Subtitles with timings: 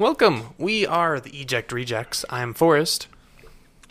[0.00, 0.54] Welcome.
[0.56, 2.24] We are the Eject Rejects.
[2.30, 3.06] I'm Forrest.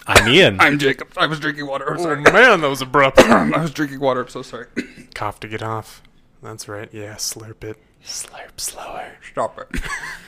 [0.07, 0.59] I'm Ian.
[0.59, 1.09] I'm Jacob.
[1.15, 1.87] I was drinking water.
[1.87, 2.19] I'm sorry.
[2.21, 3.19] man, that was abrupt.
[3.19, 4.21] I was drinking water.
[4.21, 4.65] I'm so sorry.
[5.14, 6.01] Cough to get off.
[6.41, 6.91] That's right.
[6.91, 7.77] Yeah, slurp it.
[8.03, 9.17] Slurp slower.
[9.31, 9.81] Stop it.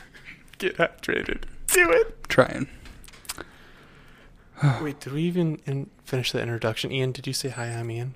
[0.60, 1.46] Get hydrated.
[1.66, 2.30] Do it.
[2.30, 2.68] Trying.
[4.84, 6.92] Wait, did we even in- finish the introduction?
[6.92, 7.70] Ian, did you say hi?
[7.70, 8.14] I'm Ian.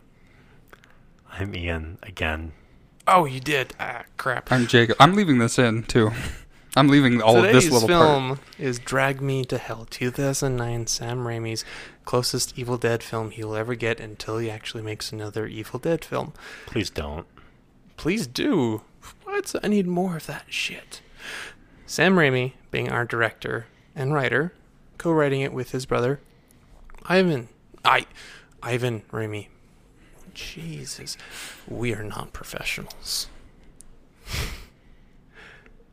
[1.31, 2.51] I'm Ian again.
[3.07, 3.73] Oh, you did.
[3.79, 4.51] Ah, crap.
[4.51, 4.97] I'm Jacob.
[4.99, 6.11] I'm leaving this in too.
[6.77, 8.05] I'm leaving all Today's of this little part.
[8.05, 11.63] film is Drag Me to Hell, 2009 Sam Raimi's
[12.03, 16.03] closest Evil Dead film he will ever get until he actually makes another Evil Dead
[16.03, 16.33] film.
[16.65, 17.25] Please don't.
[17.95, 18.81] Please do.
[19.23, 19.55] What?
[19.63, 21.01] I need more of that shit.
[21.85, 24.51] Sam Raimi, being our director and writer,
[24.97, 26.19] co-writing it with his brother,
[27.05, 27.47] Ivan.
[27.85, 28.05] I,
[28.61, 29.47] Ivan Raimi.
[30.33, 31.15] Jesus,
[31.67, 33.29] we are not professionals.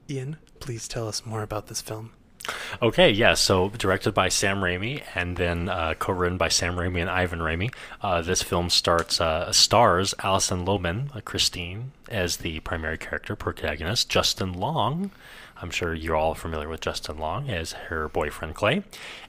[0.08, 2.12] Ian, please tell us more about this film.
[2.80, 3.34] Okay, yeah.
[3.34, 7.72] So directed by Sam Raimi and then uh, co-written by Sam Raimi and Ivan Raimi.
[8.00, 14.08] Uh, this film starts uh, stars Alison Lohman, uh, Christine, as the primary character protagonist.
[14.08, 15.12] Justin Long,
[15.60, 18.82] I'm sure you're all familiar with Justin Long as her boyfriend Clay,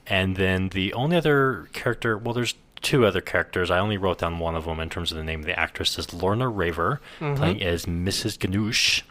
[0.06, 2.18] and then the only other character.
[2.18, 3.70] Well, there's two other characters.
[3.70, 5.98] I only wrote down one of them in terms of the name of the actress
[5.98, 8.38] is Lorna Raver, playing as Mrs.
[8.38, 9.02] Ganush.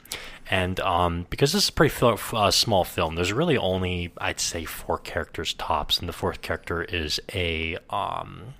[0.49, 4.39] And um, because this is a pretty fil- uh, small film, there's really only I'd
[4.39, 8.53] say four characters tops, and the fourth character is a um,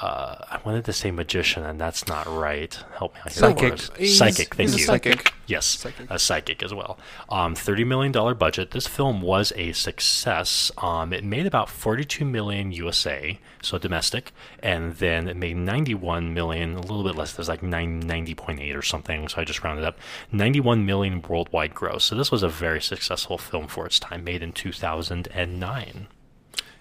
[0.00, 2.74] uh, I wanted to say magician, and that's not right.
[2.96, 3.76] Help me out here.
[3.76, 4.06] Psychic.
[4.06, 4.54] Psychic.
[4.54, 4.78] Thank you.
[4.78, 5.34] psychic.
[5.46, 6.06] Yes, Psychic.
[6.10, 6.98] a psychic as well.
[7.28, 8.70] Um, Thirty million dollar budget.
[8.70, 10.70] This film was a success.
[10.78, 16.76] Um, it made about forty-two million USA, so domestic, and then it made ninety-one million,
[16.76, 17.34] a little bit less.
[17.34, 19.28] There's like nine ninety point eight or something.
[19.28, 19.98] So I just rounded up.
[20.32, 22.04] Ninety-one million worldwide gross.
[22.04, 24.24] So this was a very successful film for its time.
[24.24, 26.06] Made in two thousand and nine.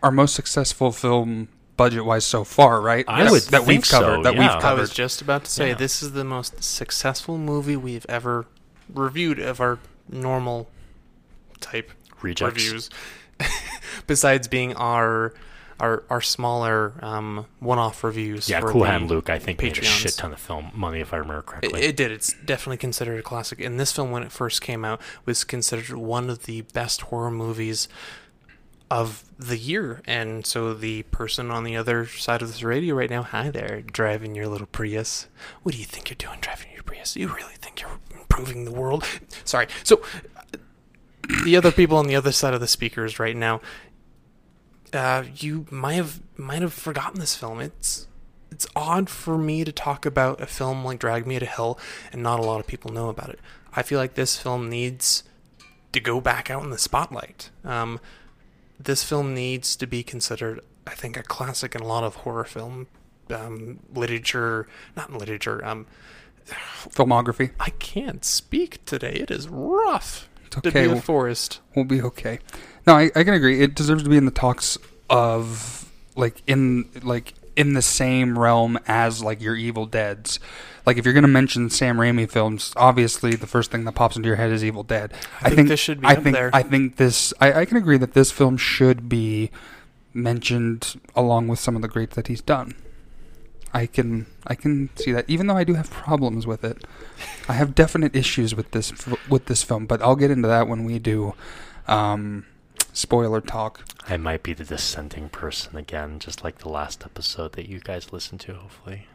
[0.01, 3.05] Our most successful film budget wise so far, right?
[3.07, 4.23] I That- would that think we've so, covered.
[4.25, 4.39] That yeah.
[4.41, 4.81] we've I covered.
[4.81, 5.73] was just about to say Yeah.
[5.75, 8.45] this is the most successful movie we've ever
[8.93, 10.69] reviewed of our normal
[11.61, 11.91] type
[12.21, 12.55] Rejects.
[12.63, 12.89] reviews.
[14.07, 15.33] Besides being our
[15.79, 18.49] our our smaller um, one-off reviews.
[18.49, 21.13] Yeah, for Cool Hand Luke, I think, made a shit ton of film money, if
[21.13, 21.81] I remember It, correctly.
[21.83, 22.11] it did.
[22.11, 23.61] It's definitely considered a classic.
[23.61, 27.31] And this film, when it first came out, was considered one of the best horror
[27.31, 27.87] movies
[28.91, 30.01] of the year.
[30.05, 33.81] And so the person on the other side of this radio right now, hi there,
[33.81, 35.27] driving your little Prius.
[35.63, 37.15] What do you think you're doing driving your Prius?
[37.15, 39.05] You really think you're improving the world?
[39.45, 39.67] Sorry.
[39.83, 40.01] So
[40.35, 40.57] uh,
[41.45, 43.61] the other people on the other side of the speakers right now,
[44.91, 47.61] uh, you might have might have forgotten this film.
[47.61, 48.07] It's
[48.51, 51.79] it's odd for me to talk about a film like Drag Me to Hell
[52.11, 53.39] and not a lot of people know about it.
[53.73, 55.23] I feel like this film needs
[55.93, 57.51] to go back out in the spotlight.
[57.63, 57.99] Um,
[58.79, 62.45] this film needs to be considered, I think, a classic in a lot of horror
[62.45, 62.87] film
[63.29, 64.67] um, literature.
[64.95, 65.63] Not literature.
[65.65, 65.85] Um,
[66.47, 67.51] Filmography.
[67.59, 69.11] I can't speak today.
[69.21, 70.83] It is rough It's to okay.
[70.83, 71.59] be a We'll, Forrest.
[71.75, 72.39] we'll be okay.
[72.87, 73.61] No, I, I can agree.
[73.61, 74.77] It deserves to be in the talks
[75.09, 80.39] of like in like in the same realm as like your Evil Dead's.
[80.89, 84.25] Like if you're gonna mention Sam Raimi films, obviously the first thing that pops into
[84.25, 85.13] your head is Evil Dead.
[85.39, 86.49] I think this should be I up think there.
[86.51, 87.31] I think this.
[87.39, 89.51] I, I can agree that this film should be
[90.15, 92.73] mentioned along with some of the greats that he's done.
[93.71, 96.83] I can I can see that, even though I do have problems with it.
[97.47, 98.91] I have definite issues with this
[99.29, 101.35] with this film, but I'll get into that when we do
[101.87, 102.47] um,
[102.93, 103.85] spoiler talk.
[104.07, 108.11] I might be the dissenting person again, just like the last episode that you guys
[108.11, 109.05] listened to, hopefully.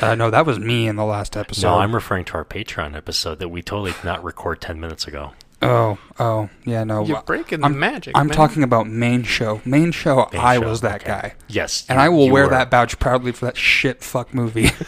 [0.00, 1.66] Uh, no, that was me in the last episode.
[1.68, 5.06] no, I'm referring to our Patreon episode that we totally did not record 10 minutes
[5.06, 5.32] ago.
[5.62, 7.04] oh, oh, yeah, no.
[7.04, 8.16] You're breaking I'm- the magic.
[8.16, 8.36] I'm man.
[8.36, 9.60] talking about main show.
[9.64, 10.28] Main show.
[10.32, 11.10] Main I show, was that okay.
[11.10, 11.84] guy, Yes.
[11.88, 12.50] and you- I will wear were.
[12.50, 14.70] that badge proudly for that shit fuck movie.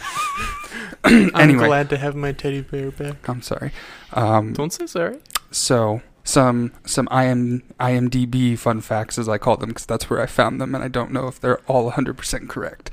[1.03, 3.27] I'm glad to have my teddy bear back.
[3.27, 3.71] I'm sorry.
[4.13, 5.19] Um, Don't say sorry.
[5.51, 10.25] So some some IM, IMDb fun facts, as I call them, because that's where I
[10.25, 12.89] found them, and I don't know if they're all 100% correct.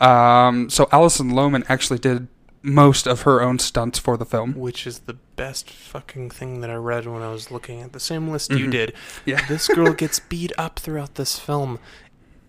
[0.00, 2.28] Um, so Alison Lohman actually did
[2.62, 4.52] most of her own stunts for the film.
[4.54, 8.00] which is the best fucking thing that I read when I was looking at the
[8.00, 8.70] same list you Mhm.
[8.72, 8.92] did.
[9.24, 9.44] Yeah.
[9.48, 11.78] This girl gets beat up throughout this film,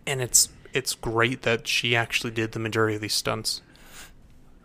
[0.07, 3.61] and it's it's great that she actually did the majority of these stunts.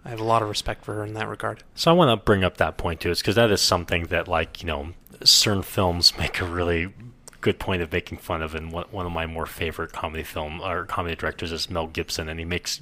[0.04, 1.62] I have a lot of respect for her in that regard.
[1.74, 4.28] So I want to bring up that point too, is because that is something that,
[4.28, 4.88] like, you know,
[5.22, 6.92] certain films make a really
[7.44, 8.54] good point of making fun of.
[8.54, 12.28] And one, one of my more favorite comedy film or comedy directors is Mel Gibson,
[12.28, 12.80] and he makes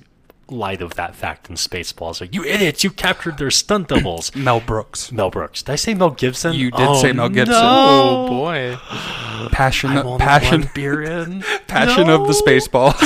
[0.48, 2.20] light of that fact in Spaceballs.
[2.20, 4.34] Like, you idiots, you captured their stunt doubles.
[4.36, 5.10] Mel Brooks.
[5.10, 5.62] Mel Brooks.
[5.62, 6.54] Did I say Mel Gibson?
[6.54, 7.54] You did Oh, say Mel Gibson.
[7.58, 8.76] Oh boy.
[9.50, 11.42] Passion, I'm passion, beer in.
[11.66, 12.98] passion of the Spaceballs.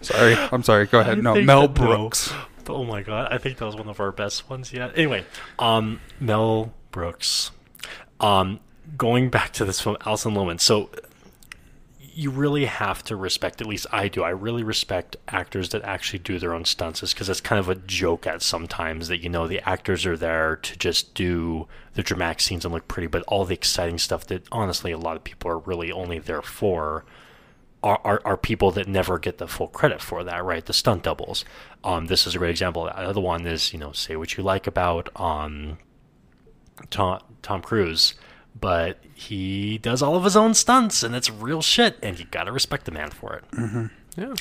[0.02, 0.86] sorry, I'm sorry.
[0.86, 1.18] Go ahead.
[1.18, 1.86] I No, Mel that- no.
[1.86, 2.32] Brooks.
[2.68, 4.92] Oh my god, I think that was one of our best ones yet.
[4.96, 5.24] Anyway,
[5.58, 7.50] um, Mel Brooks.
[8.20, 8.60] Um,
[8.96, 10.60] going back to this film, Alison Lohman.
[10.60, 10.90] So
[11.98, 13.60] you really have to respect.
[13.60, 14.22] At least I do.
[14.22, 17.74] I really respect actors that actually do their own stunts, because it's kind of a
[17.74, 22.40] joke at sometimes that you know the actors are there to just do the dramatic
[22.40, 25.50] scenes and look pretty, but all the exciting stuff that honestly a lot of people
[25.50, 27.04] are really only there for
[27.82, 30.66] are, are, are people that never get the full credit for that, right?
[30.66, 31.44] The stunt doubles.
[31.82, 32.84] Um, this is a great example.
[32.84, 35.78] The other one is, you know, say what you like about um,
[36.90, 38.14] Tom, Tom Cruise,
[38.58, 42.52] but he does all of his own stunts, and it's real shit, and you gotta
[42.52, 43.90] respect the man for it.
[44.16, 44.34] Yeah.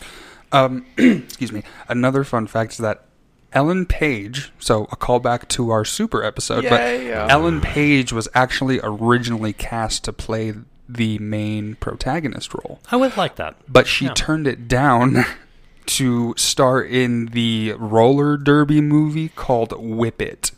[0.51, 1.63] Um, excuse me.
[1.87, 3.05] Another fun fact is that
[3.53, 7.11] Ellen Page, so a callback to our super episode, but Yay.
[7.13, 10.53] Ellen Page was actually originally cast to play
[10.87, 13.55] the main protagonist role, I would like that.
[13.67, 14.13] but she Yeah.
[14.15, 15.23] turned it down
[15.85, 20.51] to star in the roller derby movie called Whip It,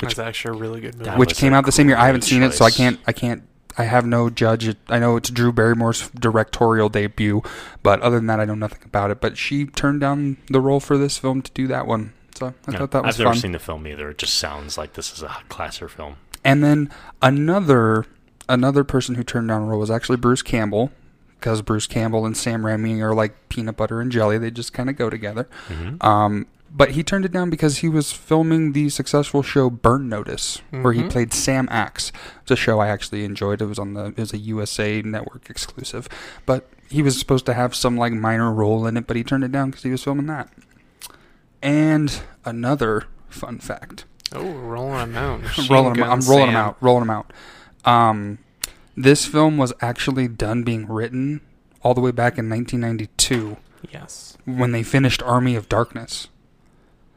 [0.00, 1.10] That's actually a really good movie.
[1.10, 1.96] Which came out the same year.
[1.96, 3.00] I haven't great seen it, so I can't.
[3.06, 3.42] I can't.
[3.78, 4.74] I have no judge.
[4.88, 7.42] I know it's Drew Barrymore's directorial debut,
[7.82, 9.20] but other than that, I know nothing about it.
[9.20, 12.72] But she turned down the role for this film to do that one, so I
[12.72, 12.78] Yeah.
[12.78, 13.40] thought that was I've never fun.
[13.40, 14.10] seen the film either.
[14.10, 16.16] It just sounds like this is a classer film.
[16.44, 16.90] And then
[17.22, 18.04] another
[18.48, 20.90] another person who turned down a role was actually Bruce Campbell,
[21.38, 24.38] because Bruce Campbell and Sam Raimi are like peanut butter and jelly.
[24.38, 25.48] They just kind of go together.
[25.68, 26.46] hmm Um,
[26.76, 30.92] but he turned it down because he was filming the successful show Burn Notice, where
[30.92, 31.10] he Mhm.
[31.10, 32.12] played Sam Axe.
[32.42, 33.62] It's a show I actually enjoyed.
[33.62, 36.08] It was on the it was a USA Network exclusive,
[36.44, 39.42] but he was supposed to have some like minor role in it, but he turned
[39.44, 40.50] it down because he was filming that.
[41.62, 45.40] And another fun fact: Oh, rolling them out.
[45.58, 46.02] I'm rolling them.
[46.04, 46.10] Out.
[46.12, 46.76] I'm rolling them out.
[46.80, 47.32] Rolling them out.
[47.84, 48.38] Um,
[48.96, 51.40] this film was actually done being written
[51.82, 53.56] all the way back in 1992
[53.92, 54.36] Yes.
[54.44, 56.28] when they finished Army of Darkness.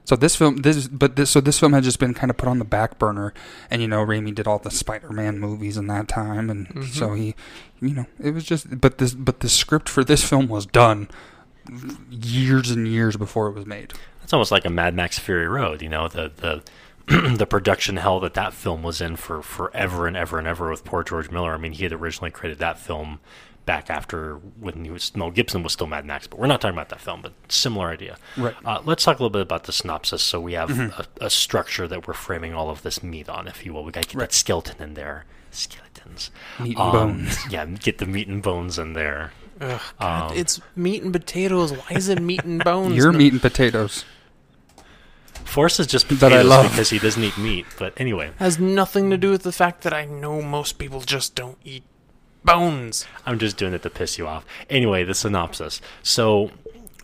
[0.10, 2.50] So this film, this but this so this film had just been kind of put
[2.50, 3.32] on the back burner,
[3.70, 6.86] and you know Raimi did all the Spider-Man movies in that time, and Mhm.
[6.88, 7.36] so he,
[7.80, 11.10] you know, it was just but this but the script for this film was done
[12.10, 13.94] years and years before it was made.
[14.24, 16.64] It's almost like a Mad Max Fury Road, you know, the the
[17.38, 20.84] the production hell that that film was in for forever and ever and ever with
[20.86, 21.54] poor George Miller.
[21.54, 23.20] I mean, he had originally created that film
[23.70, 26.76] back after when he was Mel Gibson was still Mad Max, but we're not talking
[26.76, 28.18] about that film, but similar idea.
[28.36, 28.56] Right.
[28.66, 30.24] Uh, let's talk a little bit about the synopsis.
[30.24, 30.98] So we have Mhm.
[31.22, 33.84] a, a structure that we're framing all of this meat on, if you will.
[33.84, 34.30] We got to get Right.
[34.32, 35.26] that skeleton in there.
[35.52, 36.32] Skeletons.
[36.60, 37.38] Meat and Um, bones.
[37.52, 39.34] Yeah, get the meat and bones in there.
[39.62, 41.72] Ugh, God, Um, it's meat and potatoes.
[41.72, 42.96] Why is it meat and bones?
[42.96, 44.04] Your No- meat and potatoes.
[45.46, 46.70] Forrest is just That I love.
[46.72, 47.66] because he doesn't eat meat.
[47.78, 51.34] But anyway, has nothing to do with the fact that I know most people just
[51.36, 51.84] don't eat
[52.44, 53.06] bones.
[53.26, 54.46] I'm just doing it to piss you off.
[54.70, 55.82] Anyway, the synopsis.
[56.04, 56.52] So,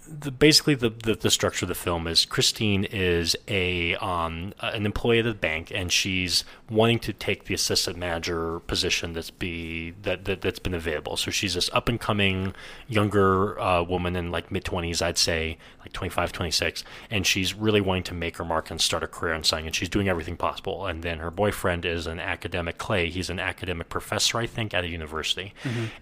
[0.07, 4.85] the, basically, the, the the structure of the film is Christine is a um an
[4.85, 9.91] employee at the bank, and she's wanting to take the assistant manager position that's be
[10.03, 11.17] that, that that's been available.
[11.17, 12.53] So she's this up and coming
[12.88, 17.81] younger uh, woman in like mid 20s, I'd say, like 25, 26, and she's really
[17.81, 20.38] wanting to make her mark and start a career in something, and she's doing everything
[20.38, 20.85] possible.
[20.85, 23.09] And then her boyfriend is an academic Clay.
[23.09, 25.53] He's an academic professor, I think, at a university.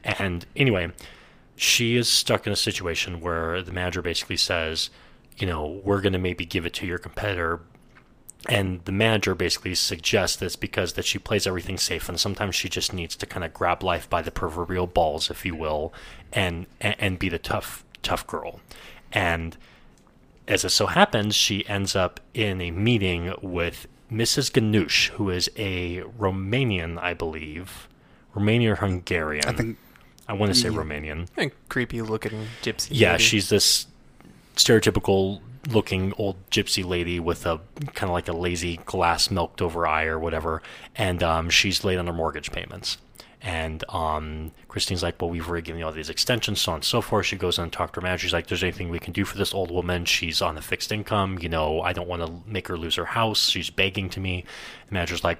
[0.03, 0.91] And anyway,
[1.55, 4.89] she is stuck in a situation where the manager basically says,
[5.37, 7.61] you know, we're going to maybe give it to your competitor.
[8.49, 12.67] And the manager basically suggests this because that she plays everything safe, and sometimes she
[12.67, 15.93] just needs to kind of grab life by the proverbial balls, if you will,
[16.33, 18.59] and and, be the tough tough girl.
[19.13, 19.55] And
[20.45, 24.51] as it so happens, she ends up in a meeting with Mrs.
[24.51, 27.87] Ganush, who is a Romanian, I believe,
[28.35, 29.45] Romanian or Hungarian.
[29.47, 29.77] I think
[30.27, 31.27] I want to say Romanian.
[31.37, 32.89] A creepy looking gypsy.
[32.91, 33.23] Yeah, lady.
[33.23, 33.87] she's this
[34.55, 37.59] stereotypical looking old gypsy lady with a
[37.93, 40.61] kind of like a lazy glass milked over eye or whatever,
[40.95, 42.97] and um, she's late on her mortgage payments.
[43.45, 46.85] And um, Christine's like, well, we've already given you all these extensions, so on and
[46.85, 47.25] so forth.
[47.25, 48.21] She goes on to talk to her manager.
[48.27, 50.05] She's like, there's anything we can do for this old woman?
[50.05, 51.37] She's on a fixed income.
[51.41, 53.49] You know, I don't want to make her lose her house.
[53.49, 54.45] She's begging to me.
[54.87, 55.39] The manager's like,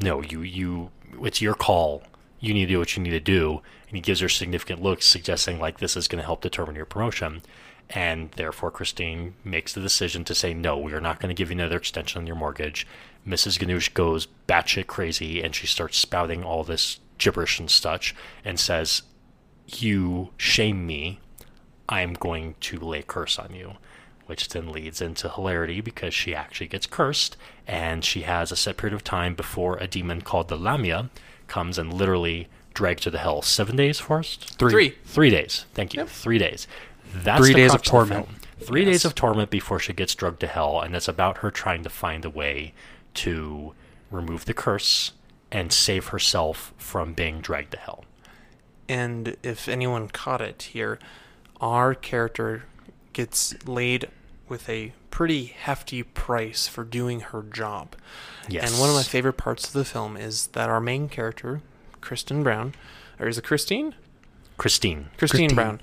[0.00, 2.02] no, you, you, it's your call.
[2.40, 3.60] You need to do what you need to do.
[3.92, 6.86] And he gives her significant looks, suggesting like this is going to help determine your
[6.86, 7.42] promotion.
[7.90, 11.50] And therefore, Christine makes the decision to say, no, we are not going to give
[11.50, 12.86] you another extension on your mortgage.
[13.28, 13.58] Mrs.
[13.58, 18.14] Ganush goes batshit crazy and she starts spouting all this gibberish and such
[18.46, 19.02] and says,
[19.66, 21.20] You shame me.
[21.86, 23.74] I'm going to lay a curse on you.
[24.24, 28.78] Which then leads into hilarity because she actually gets cursed and she has a set
[28.78, 31.10] period of time before a demon called the Lamia
[31.46, 33.42] comes and literally drags to the hell.
[33.42, 34.58] Seven days, Forrest?
[34.58, 34.70] Three.
[34.70, 34.88] Three.
[35.04, 35.66] Three days.
[35.74, 36.00] Thank you.
[36.00, 36.08] Yep.
[36.08, 36.66] Three days.
[37.14, 38.26] That's Three the days of torment.
[38.26, 38.36] film.
[38.60, 38.92] Three Yes.
[38.92, 41.90] days of torment before she gets drugged to hell, and it's about her trying to
[41.90, 42.72] find a way
[43.14, 43.74] to
[44.10, 45.12] remove the curse
[45.50, 48.04] and save herself from being dragged to hell.
[48.88, 50.98] And if anyone caught it here,
[51.60, 52.64] our character
[53.12, 54.08] gets laid
[54.48, 57.94] with a pretty hefty price for doing her job.
[58.48, 58.70] Yes.
[58.70, 61.60] And one of my favorite parts of the film is that our main character,
[62.02, 62.74] Kristen Brown,
[63.18, 63.94] or is it Christine?
[64.58, 65.08] Christine.
[65.16, 65.54] Christine, Christine.
[65.54, 65.80] Brown.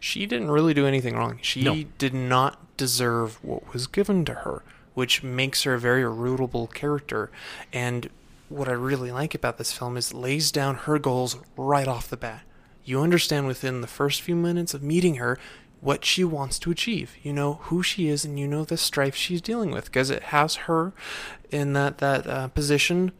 [0.00, 1.38] She didn't really do anything wrong.
[1.42, 1.84] She No.
[1.98, 4.62] did not deserve what was given to her,
[4.94, 7.30] which makes her a very rootable character.
[7.72, 8.08] And
[8.48, 12.08] what I really like about this film is it lays down her goals right off
[12.08, 12.42] the bat.
[12.84, 15.38] You understand within the first few minutes of meeting her
[15.80, 17.14] what she wants to achieve.
[17.22, 20.24] You know who she is, and you know the strife she's dealing with because it
[20.24, 20.92] has her
[21.50, 23.12] in that that uh, position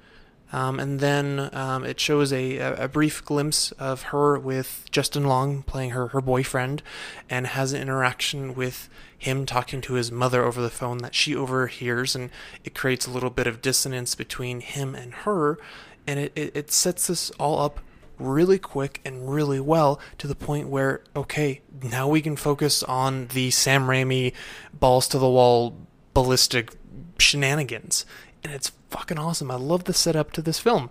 [0.52, 5.62] um, and then um, it shows a, a brief glimpse of her with Justin Long
[5.62, 6.83] playing her, her boyfriend
[7.28, 11.37] and has an interaction with him talking to his mother over the phone that she
[11.37, 12.16] overhears.
[12.16, 12.30] And
[12.64, 15.59] it creates a little bit of dissonance between him and her.
[16.07, 17.80] And it, it, it sets this all up
[18.19, 23.28] really quick and really well to the point where, okay, now we can focus on
[23.28, 24.35] the Sam Raimi
[24.78, 25.76] balls to the wall
[26.12, 26.73] ballistic
[27.19, 28.04] shenanigans.
[28.45, 29.51] And it's fucking awesome.
[29.51, 30.91] I love the setup to this film.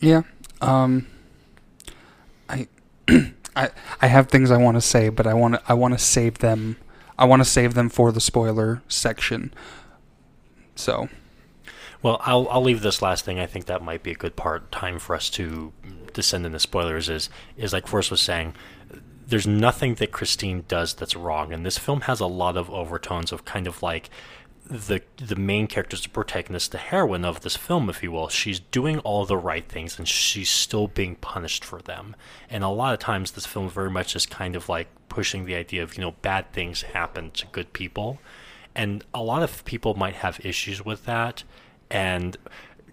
[0.00, 0.22] Yeah.
[0.60, 1.06] Um.
[2.48, 2.68] I,
[3.56, 3.70] I,
[4.00, 6.38] I have things I want to say, but I want to I want to save
[6.38, 6.76] them.
[7.18, 9.52] I want to save them for the spoiler section.
[10.74, 11.08] So
[12.02, 13.40] Well, I'll I'll leave this last thing.
[13.40, 15.72] I think that might be a good part time for us to
[16.12, 17.08] descend into spoilers.
[17.08, 18.54] Is is like Forrest was saying,
[19.26, 23.32] there's nothing that Christine does that's wrong, and this film has a lot of overtones
[23.32, 24.10] of kind of like
[24.68, 28.28] the the main character's the protagonist, the heroine of this film, if you will.
[28.28, 32.16] She's doing all the right things, and she's still being punished for them.
[32.50, 35.54] And a lot of times, this film very much is kind of like pushing the
[35.54, 38.18] idea of you know bad things happen to good people,
[38.74, 41.44] and a lot of people might have issues with that.
[41.88, 42.36] And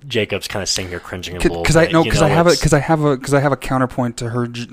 [0.07, 2.45] Jacob's kind of sitting here cringing a little because I bit, no because I have
[2.45, 4.67] a because I have a because I have a counterpoint to her j-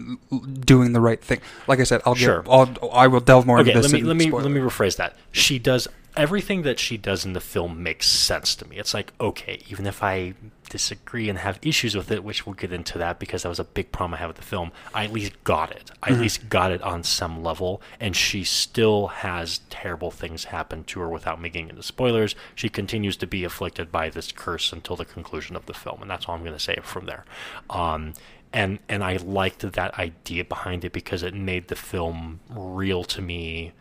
[0.60, 1.40] doing the right thing.
[1.66, 2.42] Like I said, I'll Sure.
[2.42, 3.92] get I'll I will delve more okay into this.
[3.92, 4.42] let me let me spoiler.
[4.42, 8.54] let me rephrase that she does everything that she does in the film makes sense
[8.56, 8.76] to me.
[8.76, 10.34] It's like okay even if i
[10.68, 13.64] disagree and have issues with it which we'll get into that because that was a
[13.64, 15.90] big problem i had with the film i at least got it.
[16.02, 20.84] I at least got it on some level and she still has terrible things happen
[20.84, 22.34] to her without making into spoilers.
[22.54, 26.10] She continues to be afflicted by this curse until the conclusion of the film and
[26.10, 27.24] that's all i'm going to say from there.
[27.68, 28.14] Um,
[28.52, 33.22] and and I liked that idea behind it because it made the film real to
[33.22, 33.72] me,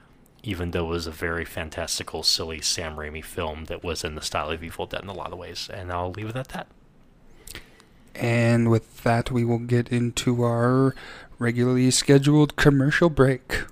[0.43, 4.22] even though it was a very fantastical, silly Sam Raimi film that was in the
[4.22, 5.69] style of Evil Dead in a lot of ways.
[5.74, 6.67] And I'll leave it at that.
[8.15, 10.93] And with that, we will get into our
[11.38, 13.63] regularly scheduled commercial break,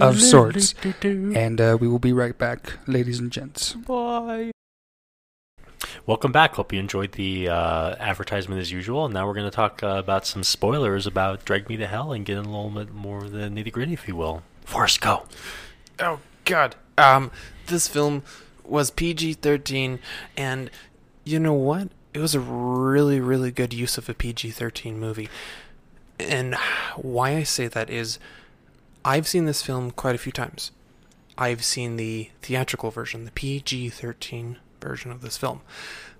[0.00, 0.74] Of sorts.
[1.02, 3.74] and uh, we will be right back, ladies and gents.
[3.74, 4.52] Bye.
[6.06, 6.54] Welcome back.
[6.54, 9.04] Hope you enjoyed the uh, advertisement as usual.
[9.04, 12.12] And now we're going to talk uh, about some spoilers about Drag Me to Hell
[12.12, 14.42] and get in a little bit more of the nitty gritty, if you will.
[14.64, 15.24] Forrest, go.
[16.00, 16.76] Oh God.
[16.96, 17.30] Um,
[17.66, 18.22] this film
[18.64, 19.98] was PG-13,
[20.36, 20.70] and
[21.24, 21.88] you know what?
[22.14, 25.28] It was a really, really good use of a PG-13 movie.
[26.18, 26.56] And
[26.96, 28.18] why I say that is,
[29.04, 30.72] I've seen this film quite a few times.
[31.36, 35.60] I've seen the theatrical version, the PG-13 version of this film.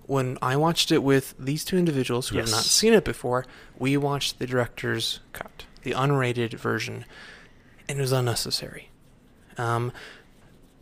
[0.05, 3.45] When I watched it with these two individuals who have not seen it before,
[3.77, 7.05] we watched the director's cut, the unrated version,
[7.87, 8.88] and it was unnecessary.
[9.59, 9.91] Um,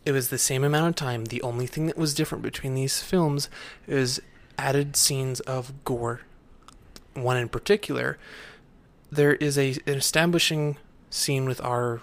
[0.06, 1.26] it was the same amount of time.
[1.26, 3.50] The only thing that was different between these films
[3.86, 4.22] is
[4.56, 6.20] added scenes of gore.
[7.14, 8.16] One in particular,
[9.10, 10.76] there is a an establishing
[11.10, 12.00] scene with our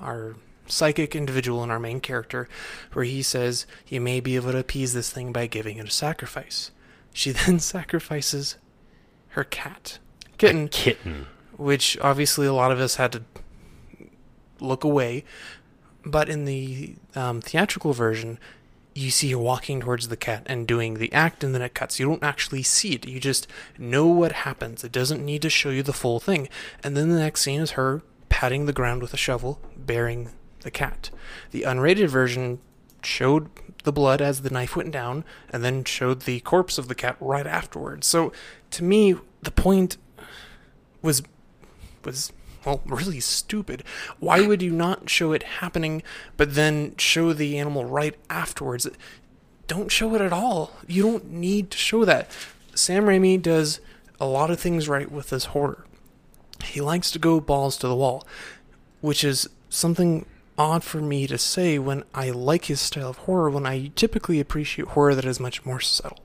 [0.00, 0.36] our
[0.66, 2.48] psychic individual and our main character
[2.92, 5.90] where he says you may be able to appease this thing by giving it a
[5.90, 6.70] sacrifice.
[7.12, 8.56] She then sacrifices
[9.30, 9.98] her cat,
[10.38, 11.26] kitten, A kitten.
[11.56, 13.22] which obviously a lot of us had to
[14.60, 15.24] look away.
[16.04, 18.38] But in the um, theatrical version,
[18.94, 22.00] you see her walking towards the cat and doing the act, and then it cuts.
[22.00, 23.06] You don't actually see it.
[23.06, 23.46] You just
[23.78, 24.82] know what happens.
[24.82, 26.48] It doesn't need to show you the full thing.
[26.82, 30.70] And then the next scene is her patting the ground with a shovel, burying the
[30.70, 31.10] cat.
[31.50, 32.58] The unrated version
[33.02, 33.48] showed
[33.84, 37.16] the blood as the knife went down, and then showed the corpse of the cat
[37.20, 38.06] right afterwards.
[38.06, 38.32] So,
[38.72, 39.96] to me, the point
[41.02, 41.22] was
[42.04, 42.32] was
[42.64, 43.84] well, really stupid.
[44.18, 46.02] Why would you not show it happening,
[46.36, 48.88] but then show the animal right afterwards?
[49.66, 50.72] Don't show it at all.
[50.86, 52.30] You don't need to show that.
[52.74, 53.80] Sam Raimi does
[54.20, 55.84] a lot of things right with this horror.
[56.64, 58.26] He likes to go balls to the wall,
[59.00, 63.50] which is something odd for me to say when I like his style of horror,
[63.50, 66.24] when I typically appreciate horror that is much more subtle.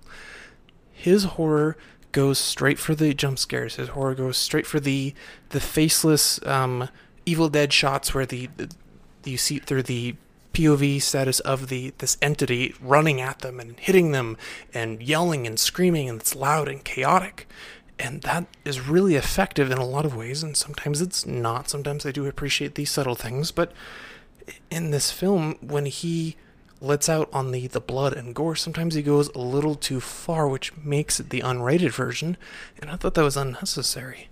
[0.91, 1.77] His horror
[2.13, 3.75] goes straight for the jump scares.
[3.75, 5.13] His horror goes straight for the
[5.49, 6.87] the faceless um,
[7.25, 8.69] Evil Dead shots where the, the
[9.25, 10.15] you see through the
[10.53, 14.37] POV status of the this entity running at them and hitting them
[14.73, 17.47] and yelling and screaming and it's loud and chaotic.
[17.99, 21.69] And that is really effective in a lot of ways, and sometimes it's not.
[21.69, 23.71] Sometimes I do appreciate these subtle things, but
[24.71, 26.35] in this film, when he
[26.83, 30.47] lets out on the, the blood and gore, sometimes he goes a little too far,
[30.47, 32.37] which makes it the unrated version,
[32.79, 34.27] and I thought that was unnecessary.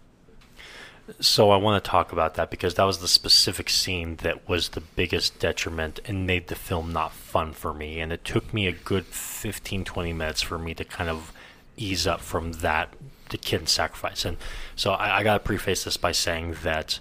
[1.19, 4.69] So I want to talk about that because that was the specific scene that was
[4.69, 7.99] the biggest detriment and made the film not fun for me.
[7.99, 11.33] And it took me a good 15, 20 minutes for me to kind of
[11.75, 12.93] ease up from that,
[13.29, 14.23] the kid sacrifice.
[14.23, 14.37] And
[14.75, 16.99] so I, I got to preface this by saying that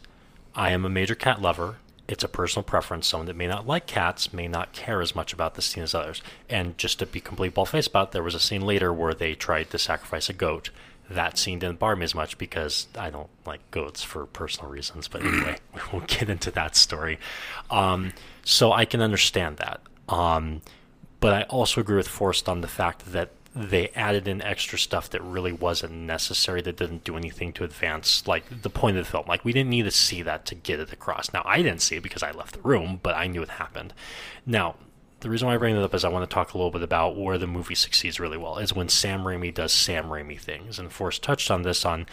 [0.55, 1.77] I am a major cat lover
[2.11, 3.07] it's a personal preference.
[3.07, 5.95] Someone that may not like cats may not care as much about the scene as
[5.95, 6.21] others.
[6.49, 9.71] And just to be completely bald-faced about there was a scene later where they tried
[9.71, 10.71] to sacrifice a goat.
[11.09, 15.07] That scene didn't bother me as much because I don't like goats for personal reasons.
[15.07, 17.21] But anyway, we won't get into that story.
[17.71, 18.13] Um,
[18.45, 19.81] so I can understand that.
[20.09, 20.63] Um,
[21.21, 25.11] but I also agree with Forrest on the fact that they added in extra stuff
[25.11, 29.11] that really wasn't necessary that didn't do anything to advance like the point of the
[29.11, 29.25] film.
[29.27, 31.33] Like we didn't need to see that to get it across.
[31.33, 33.93] Now i didn't see it because i left the room but i knew it happened.
[34.47, 34.77] Now
[35.21, 36.83] the reason why I bring that up is I want to talk a little bit
[36.83, 40.79] about where the movie succeeds really well is when Sam Raimi does Sam Raimi things.
[40.79, 42.07] And Forrest touched on this on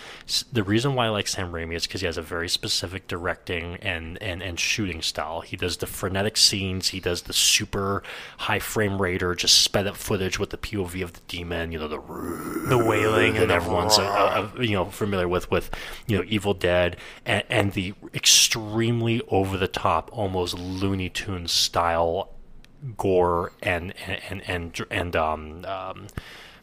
[0.52, 3.78] the reason why I like Sam Raimi is because he has a very specific directing
[3.78, 5.42] and, and, and shooting style.
[5.42, 8.04] He does the frenetic scenes, he does the super
[8.40, 11.80] high frame rate or just sped up footage with the POV of the demon, you
[11.80, 12.02] know, the
[12.68, 15.70] the wailing that everyone's uh, uh, you know familiar with with
[16.08, 22.37] you know Evil Dead and, and the extremely over the top, almost Looney Tunes style
[22.98, 26.08] gore and and and and um, um,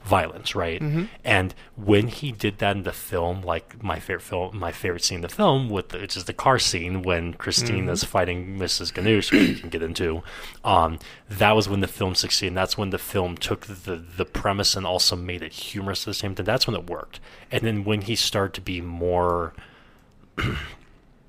[0.04, 0.80] violence, right?
[0.80, 1.04] Mm-hmm.
[1.24, 5.16] And when he did that in the film, like my favorite film, my favorite scene
[5.16, 8.10] in the film, with the, which is the car scene when Christina's mm-hmm.
[8.10, 8.92] fighting Mrs.
[8.92, 10.22] Ganush, which we can get into.
[10.62, 10.98] Um,
[11.28, 12.48] that was when the film succeeded.
[12.48, 16.06] And that's when the film took the the premise and also made it humorous at
[16.06, 16.46] the same time.
[16.46, 17.20] That's when it worked.
[17.50, 19.54] And then when he started to be more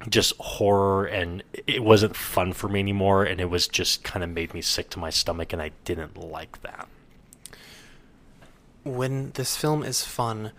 [0.09, 4.29] just horror and it wasn't fun for me anymore and it was just kind of
[4.29, 6.87] made me sick to my stomach and I didn't like that.
[8.83, 10.51] When this film is fun,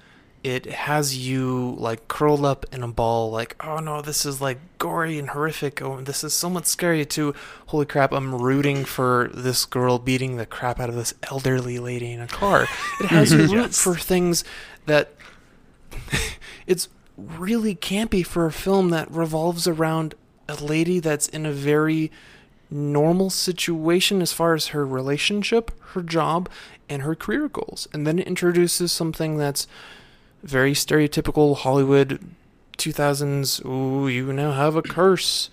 [0.47, 4.59] it has you like curled up in a ball like oh no this is like
[4.79, 7.35] gory and horrific oh this is somewhat scary too
[7.67, 12.13] holy crap i'm rooting for this girl beating the crap out of this elderly lady
[12.13, 12.63] in a car
[13.01, 13.83] it has you root yes.
[13.83, 14.45] for things
[14.87, 15.15] that
[16.69, 20.15] it's really campy for a film that revolves around
[20.49, 22.11] a lady that's in a very
[22.71, 26.49] normal situation as far as her relationship, her job,
[26.89, 27.89] and her career goals.
[27.93, 29.67] And then it introduces something that's
[30.43, 32.21] very stereotypical Hollywood
[32.79, 35.51] 2000s, ooh, you now have a curse.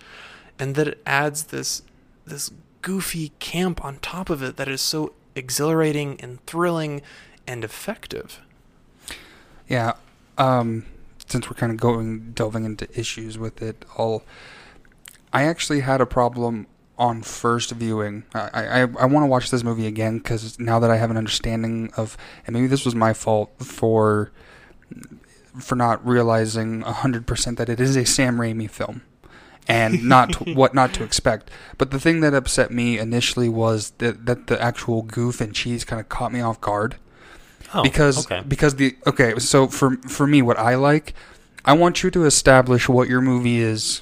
[0.59, 1.81] And that it adds this
[2.25, 7.01] this goofy camp on top of it that is so exhilarating and thrilling
[7.47, 8.39] and effective.
[9.67, 9.93] Yeah.
[10.37, 10.85] Um
[11.27, 14.23] since we're kind of going delving into issues with it all,
[15.31, 18.23] I actually had a problem on first viewing.
[18.33, 21.17] I I, I want to watch this movie again because now that I have an
[21.17, 24.31] understanding of, and maybe this was my fault for
[25.59, 29.01] for not realizing hundred percent that it is a Sam Raimi film
[29.67, 31.49] and not to, what not to expect.
[31.77, 35.83] But the thing that upset me initially was that that the actual goof and cheese
[35.83, 36.95] kind of caught me off guard.
[37.73, 38.43] Oh, because okay.
[38.47, 41.13] because the okay, so for for me, what I like,
[41.65, 44.01] I want you to establish what your movie is,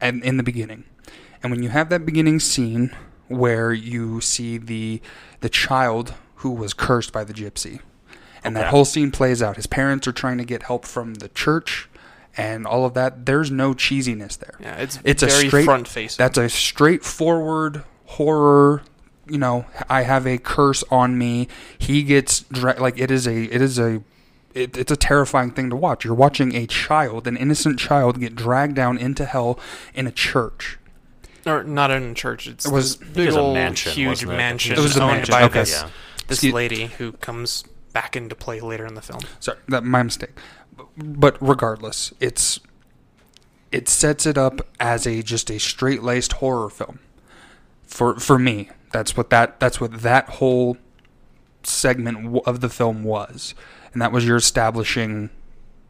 [0.00, 0.84] and in the beginning,
[1.42, 2.94] and when you have that beginning scene
[3.28, 5.00] where you see the
[5.40, 7.80] the child who was cursed by the gypsy,
[8.44, 8.64] and okay.
[8.64, 9.56] that whole scene plays out.
[9.56, 11.88] His parents are trying to get help from the church
[12.36, 13.26] and all of that.
[13.26, 14.54] There's no cheesiness there.
[14.60, 16.16] Yeah, it's it's a straight front face.
[16.16, 18.82] That's a straightforward horror
[19.28, 21.48] you know, I have a curse on me.
[21.78, 24.02] He gets dra- like it is a it is a
[24.54, 26.04] it, it's a terrifying thing to watch.
[26.04, 29.58] You're watching a child, an innocent child, get dragged down into hell
[29.94, 30.78] in a church.
[31.44, 32.46] Or not in a church.
[32.46, 34.26] It's it was big old mansion, huge it?
[34.26, 34.76] mansion.
[34.76, 35.32] It was a owned mansion.
[35.32, 35.60] by okay.
[35.60, 35.90] this, yeah.
[36.26, 39.20] this lady who comes back into play later in the film.
[39.38, 40.32] Sorry, that my mistake.
[40.96, 42.58] But regardless, it's
[43.70, 46.98] it sets it up as a just a straight laced horror film.
[47.84, 50.78] For for me, that's what that that's what that whole
[51.62, 53.54] segment of the film was,
[53.92, 55.28] and that was your establishing.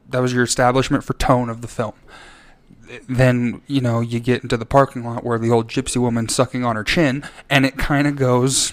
[0.08, 1.94] That was your establishment for tone of the film.
[3.08, 6.64] Then you know you get into the parking lot where the old gypsy woman sucking
[6.64, 8.72] on her chin, and it kind of goes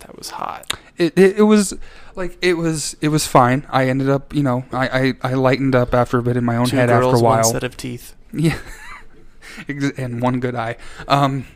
[0.00, 0.72] That was hot.
[0.96, 1.74] it, it, it was
[2.16, 3.64] like it was it was fine.
[3.70, 4.88] I ended up, you know, I,
[5.22, 7.20] I, I lightened up after a bit in my own Two head girls, after a
[7.24, 7.42] while.
[7.44, 8.16] one set of teeth.
[8.32, 8.58] Yeah,
[9.96, 10.76] and one good eye.
[11.08, 11.46] Um,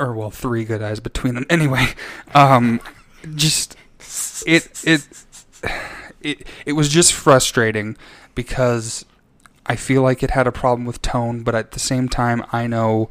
[0.00, 1.46] or well, three good eyes between them.
[1.48, 1.86] Anyway,
[2.34, 2.80] um,
[3.36, 3.76] just
[4.46, 5.06] it it
[6.20, 7.96] it it was just frustrating
[8.34, 9.04] because
[9.66, 12.66] I feel like it had a problem with tone, but at the same time, I
[12.66, 13.10] know.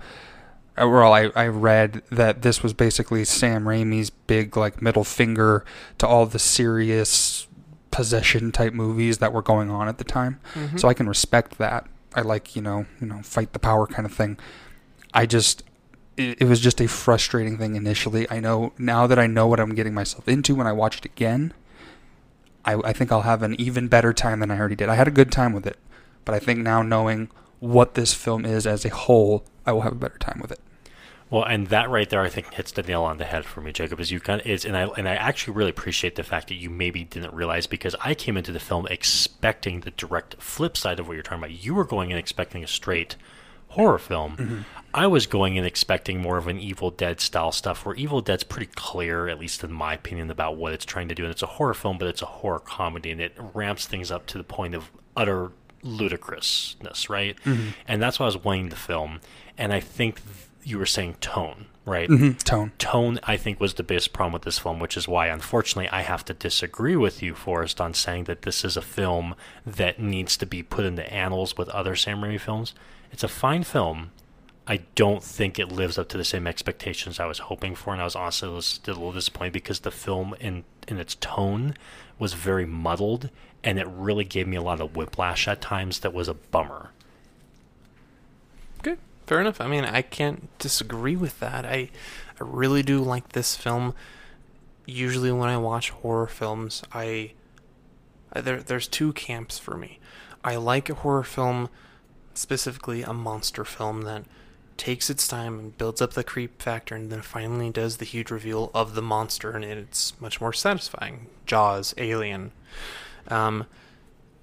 [0.82, 5.64] uh, Well, I, I read that this was basically Sam Raimi's big like middle finger
[6.00, 7.48] to all the serious
[7.92, 10.40] possession type movies that were going on at the time.
[10.56, 10.80] Mhm.
[10.80, 11.88] So I can respect that.
[12.16, 14.38] I like, you know, you know, fight the power kind of thing.
[15.14, 15.64] I just
[16.20, 18.30] it, was just a frustrating thing initially.
[18.30, 21.06] I know now that I know what I'm getting myself into when I watch it
[21.06, 21.54] again,
[22.66, 24.90] I, I think I'll have an even better time than I already did.
[24.90, 25.78] I had a good time with it,
[26.26, 27.30] but I think now knowing
[27.60, 30.60] what this film is as a whole, I will have a better time with it.
[31.30, 33.72] Well, and that right there, I think hits the nail on the head for me,
[33.72, 34.00] Jacob.
[34.00, 36.56] Is you kind of is, and I and I actually really appreciate the fact that
[36.56, 41.00] you maybe didn't realize because I came into the film expecting the direct flip side
[41.00, 41.64] of what you're talking about.
[41.64, 43.16] You were going in expecting a straight
[43.70, 44.66] horror film.
[44.94, 48.44] I was going in expecting more of an Evil Dead style stuff, where Evil Dead's
[48.44, 51.24] pretty clear, at least in my opinion, about what it's trying to do.
[51.24, 54.26] And it's a horror film, but it's a horror comedy, and it ramps things up
[54.28, 55.52] to the point of utter
[55.84, 57.38] ludicrousness, right?
[57.88, 59.22] And that's why I was wanting the film.
[59.58, 62.10] And I think th- you were saying tone, right?
[62.10, 62.72] Mhm, Tone.
[62.78, 66.02] tone I think was the biggest problem with this film, which is why unfortunately I
[66.02, 70.36] have to disagree with you, Forrest, on saying that this is a film that needs
[70.38, 72.74] to be put in the annals with other Sam Raimi films.
[73.12, 74.12] It's a fine film.
[74.68, 78.00] I don't think it lives up to the same expectations I was hoping for, and
[78.02, 81.76] I was honestly a little- disappointed because the film in in its tone
[82.18, 83.30] was very muddled,
[83.64, 86.00] and it really gave me a lot of whiplash at times.
[86.00, 86.92] That was a bummer.
[88.80, 89.62] Okay, fair enough.
[89.62, 91.66] I mean, I can't disagree with that.
[91.66, 91.90] I,
[92.40, 93.94] I really do like this film.
[94.86, 97.34] Usually, when I watch horror films, I,
[98.34, 100.00] I there there's two camps for me.
[100.44, 101.70] I like a horror film,
[102.40, 104.24] specifically a monster film that
[104.78, 108.32] takes its time and builds up the creep factor, and then finally does the huge
[108.32, 111.28] reveal of the monster, and it's much more satisfying.
[111.46, 112.52] Jaws, Alien.
[113.28, 113.66] Um,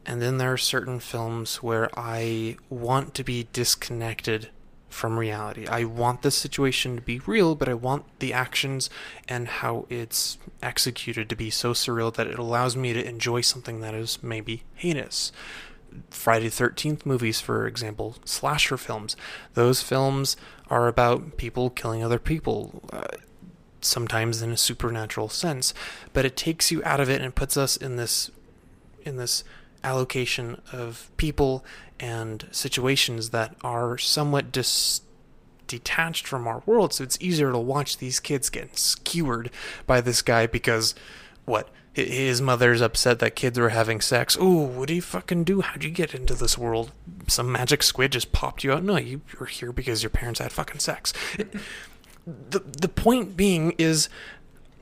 [0.04, 4.50] and then there are certain films where I want to be disconnected
[4.88, 5.66] from reality.
[5.66, 8.88] I want the situation to be real, but I want the actions
[9.28, 13.80] and how it's executed to be so surreal that it allows me to enjoy something
[13.80, 15.32] that is maybe heinous.
[16.10, 19.16] Friday the 13th movies, for example, slasher films.
[19.54, 20.36] Those films
[20.68, 22.82] are about people killing other people.
[22.92, 23.06] Uh,
[23.82, 25.72] sometimes in a supernatural sense
[26.12, 28.32] but it takes you out of it and puts us in this
[29.04, 29.44] in this
[29.84, 31.64] allocation of people
[31.98, 35.00] and situations that are somewhat dis-
[35.66, 36.92] detached from our world.
[36.92, 39.50] So it's easier to watch these kids getting skewered
[39.86, 40.94] by this guy because
[41.44, 41.68] what?
[41.96, 44.36] Hi- His mother's upset that kids were having sex.
[44.38, 45.62] Oh, what do you fucking do?
[45.62, 46.92] How'd you get into this world?
[47.26, 48.84] Some magic squid just popped you out.
[48.84, 51.12] No, you were here because your parents had fucking sex.
[52.26, 54.08] the the point being is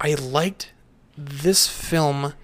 [0.00, 0.72] I liked
[1.16, 2.34] this film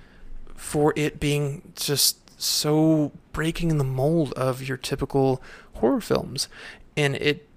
[0.54, 5.42] for it being just so breaking the mold of your typical
[5.74, 6.48] horror films.
[6.96, 7.48] And it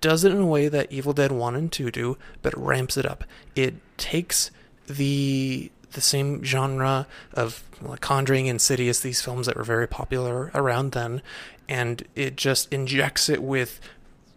[0.00, 3.06] does it in a way that Evil Dead 1 and 2 do, but ramps it
[3.06, 3.24] up.
[3.54, 4.50] It takes
[4.86, 10.92] the the same genre of like Conjuring, Insidious, these films that were very popular around
[10.92, 11.20] then,
[11.68, 13.80] and it just injects it with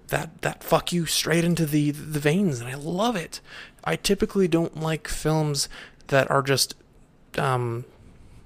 [0.08, 3.39] that that fuck you straight into the the veins, and I love it.
[3.84, 5.69] I typically don't like films
[6.08, 6.74] that are just
[7.38, 7.86] um,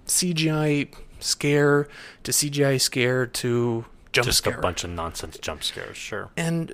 [0.06, 1.88] CGI scare
[2.24, 4.58] to CGI scare to jump Just scare.
[4.58, 6.30] a bunch of nonsense jump scares, sure.
[6.36, 6.74] And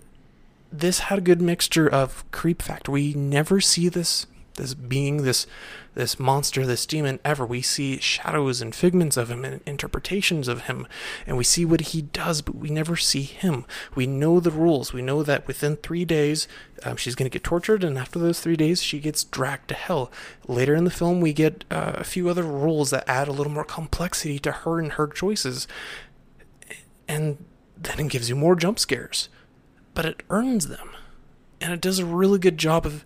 [0.72, 2.92] this had a good mixture of creep factor.
[2.92, 4.26] We never see this
[4.60, 5.48] this being this
[5.96, 7.46] this monster, this demon ever.
[7.46, 10.88] We see shadows and figments of him and interpretations of him,
[11.26, 13.66] and we see what he does, but we never see him.
[13.96, 14.94] We know the rules.
[14.94, 16.48] We know that within three days,
[16.84, 19.76] um, she's going to get tortured, and after those three days, she gets dragged to
[19.76, 20.12] hell.
[20.48, 23.52] Later in the film, we get uh, a few other rules that add a little
[23.52, 25.68] more complexity to her and her choices,
[27.08, 27.44] and
[27.76, 29.30] then it gives you more jump scares
[30.00, 30.92] but it earns them.
[31.60, 33.04] And it does a really good job of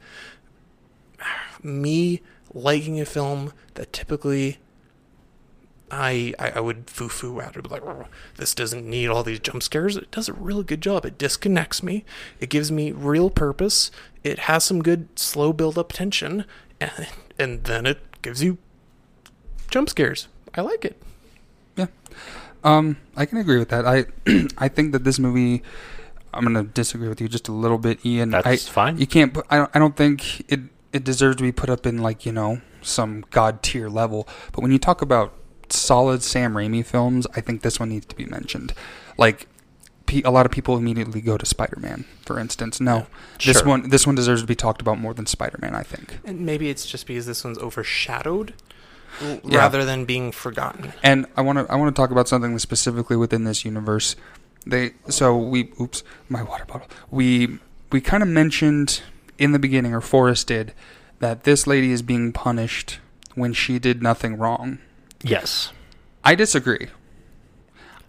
[1.64, 2.22] me
[2.54, 4.60] liking a film that typically
[5.94, 8.06] I, I, I would foo foo at it, like, "Oh,
[8.38, 9.96] this doesn't need all these jump scares.
[9.96, 11.06] It does a really good job.
[11.06, 12.04] It disconnects me,
[12.40, 13.92] it gives me real purpose,
[14.24, 16.46] it has some good slow build up tension,
[16.82, 17.08] and,
[17.40, 18.58] and then it gives you
[19.70, 20.28] jump scares.
[20.56, 21.00] I like it.
[21.76, 21.88] Yeah,
[22.64, 23.86] um, I can agree with that.
[23.86, 24.06] I
[24.58, 25.64] I think that this movie.
[26.36, 28.32] I'm gonna disagree with you just a little bit, Ian.
[28.32, 28.98] That's I, fine.
[28.98, 29.36] You can't.
[29.36, 29.72] Put, I don't.
[29.76, 30.62] I don't think it.
[30.94, 34.28] It deserves to be put up in like you know some god tier level.
[34.52, 35.34] But when you talk about
[35.70, 38.74] solid Sam Raimi films, I think this one needs to be mentioned.
[39.18, 39.48] Like,
[40.24, 42.80] a lot of people immediately go to Spider Man, for instance.
[42.80, 43.08] No,
[43.44, 43.68] this Sure.
[43.68, 43.90] one.
[43.90, 45.74] This one deserves to be talked about more than Spider Man.
[45.76, 46.20] I think.
[46.24, 48.54] And maybe it's just because this one's overshadowed
[49.44, 49.58] Yeah.
[49.60, 50.94] rather than being forgotten.
[51.02, 54.16] And I want to I want to talk about something specifically within this universe.
[54.68, 56.88] They so we oops my water bottle.
[57.10, 57.60] We
[57.92, 59.02] we kind of mentioned
[59.38, 60.74] in the beginning, or Forrest did,
[61.20, 63.00] that this lady is being punished
[63.36, 64.80] when she did nothing wrong.
[65.24, 65.72] Yes.
[66.24, 66.88] I disagree.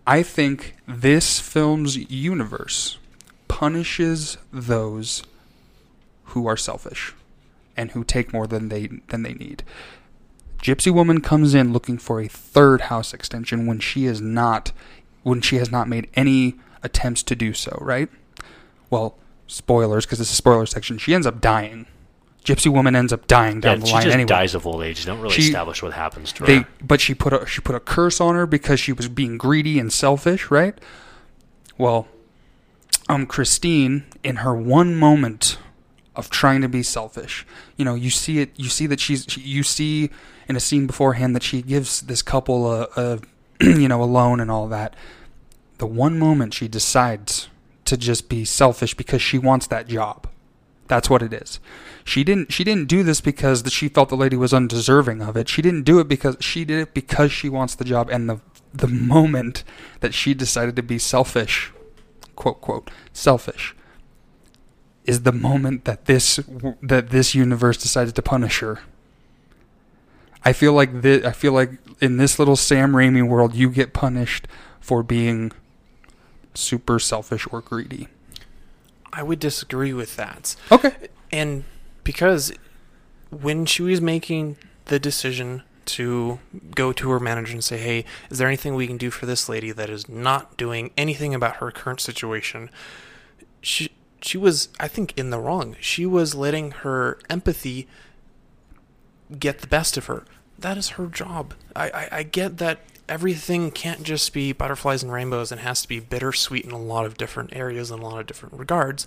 [0.07, 2.99] I think this film's universe
[3.49, 5.23] punishes those
[6.27, 7.15] who are selfish
[7.77, 9.63] and who take more than they than they need.
[10.61, 14.73] Gypsy woman comes in looking for a third house extension when she is not
[15.23, 18.09] when she has not made any attempts to do so, right?
[18.91, 20.99] Well, spoilers because it's a spoiler section.
[20.99, 21.87] She ends up dying.
[22.45, 24.27] Gypsy woman ends up dying down yeah, the she just anyway.
[24.27, 25.05] dies of old age.
[25.05, 26.67] They don't really She- establish what happens to her.
[26.83, 29.79] But she put a she put a curse on her because she was being greedy
[29.79, 30.79] and selfish, right?
[31.79, 32.07] Well,
[33.09, 35.59] um, Christine, in her one moment
[36.15, 38.51] of trying to be selfish, you know, you see it.
[38.57, 39.25] You see that she's.
[39.29, 40.11] She, you see
[40.47, 43.21] in a scene beforehand that she gives this couple a, a
[43.61, 44.95] you know, a loan and all that.
[45.79, 47.49] The one moment she decides
[47.87, 50.29] to just be selfish because she wants that job.
[50.87, 51.61] That's what it is.
[52.05, 55.49] She didn't she didn't do this because she felt the lady was undeserving of it.
[55.49, 58.41] She didn't do it because she did it because she wants the job and the
[58.73, 59.65] the moment
[60.01, 61.73] that she decided to be selfish,
[62.37, 63.75] quote quote, selfish
[65.05, 66.41] is the moment that this
[66.83, 68.81] that this universe decided to punish her.
[70.45, 73.95] I feel like thi- I feel like in this little Sam Raimi world you get
[73.95, 74.47] punished
[74.81, 75.53] for being
[76.55, 78.09] super selfish or greedy.
[79.13, 80.57] I would disagree with that.
[80.73, 80.95] Okay.
[81.31, 81.65] And
[82.03, 82.53] because
[83.31, 86.39] when she was making the decision to
[86.75, 89.49] go to her manager and say, "Hey, is there anything we can do for this
[89.49, 92.71] lady that is not doing anything about her current situation?"
[93.61, 93.91] She
[94.23, 95.77] she was, I think, in the wrong.
[95.81, 97.87] She was letting her empathy
[99.39, 100.25] get the best of her.
[100.59, 101.55] That is her job.
[101.77, 105.89] I, I, I get that everything can't just be butterflies and rainbows and has to
[105.89, 109.07] be bittersweet in a lot of different areas and a lot of different regards.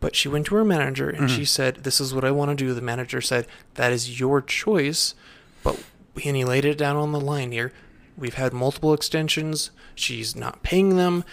[0.00, 1.44] But she went to her manager and she mm-hmm.
[1.44, 2.72] said, This is what I want to do.
[2.72, 5.14] The manager said, That is your choice.
[5.62, 5.82] But,
[6.24, 7.72] and he laid it down on the line here.
[8.16, 9.70] We've had multiple extensions.
[9.94, 11.24] She's not paying them.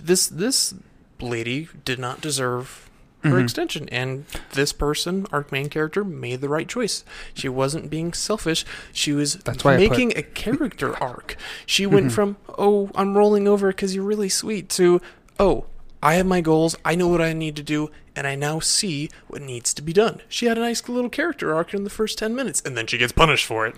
[0.00, 0.74] This, this
[1.20, 2.90] lady did not deserve
[3.22, 3.42] her Mhm.
[3.44, 3.88] extension.
[3.90, 7.04] And this person, our main character, made the right choice.
[7.34, 8.64] She wasn't being selfish.
[8.92, 11.36] She was That's why I put- making a character arc.
[11.66, 12.12] She went Mhm.
[12.12, 15.00] from, oh, I'm rolling over because you're really sweet, to,
[15.38, 15.66] oh,
[16.02, 16.76] I have my goals.
[16.84, 17.90] I know what I need to do.
[18.14, 20.20] And I now see what needs to be done.
[20.28, 22.98] She had a nice little character arc in the first 10 minutes, and then she
[22.98, 23.74] gets punished for it.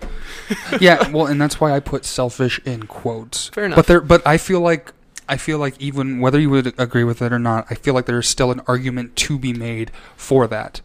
[0.81, 3.49] yeah, well, and that's why I put selfish in quotes.
[3.51, 3.77] Fair enough.
[3.77, 4.93] But there, but I feel like
[5.29, 8.07] I feel like even whether you would agree with it or not, I feel like
[8.07, 10.81] there is still an argument to be made for that,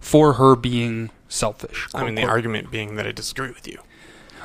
[0.00, 1.88] for her being selfish.
[1.94, 3.80] I mean, the quote, argument being that I disagree with you.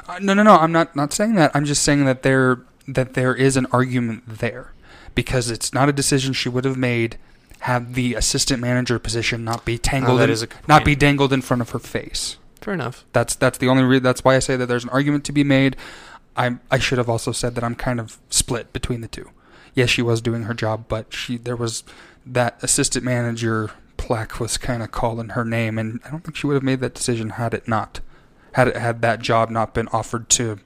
[0.07, 0.55] Uh, no, no, no.
[0.55, 1.51] I'm not not saying that.
[1.53, 4.73] I'm just saying that there that there is an argument there
[5.15, 7.17] because it's not a decision she would have made
[7.61, 10.95] had the assistant manager position not be tangled Oh, in, is a good not be
[10.95, 12.37] dangled in front of her face.
[12.61, 13.05] Fair enough.
[13.13, 15.43] That's that's the only re- that's why I say that there's an argument to be
[15.43, 15.75] made.
[16.35, 19.29] I I should have also said that I'm kind of split between the two.
[19.73, 21.83] Yes, she was doing her job, but she there was
[22.25, 26.47] that assistant manager plaque was kind of calling her name, and I don't think she
[26.47, 27.99] would have made that decision had it not
[28.53, 30.59] had it had that job not been offered to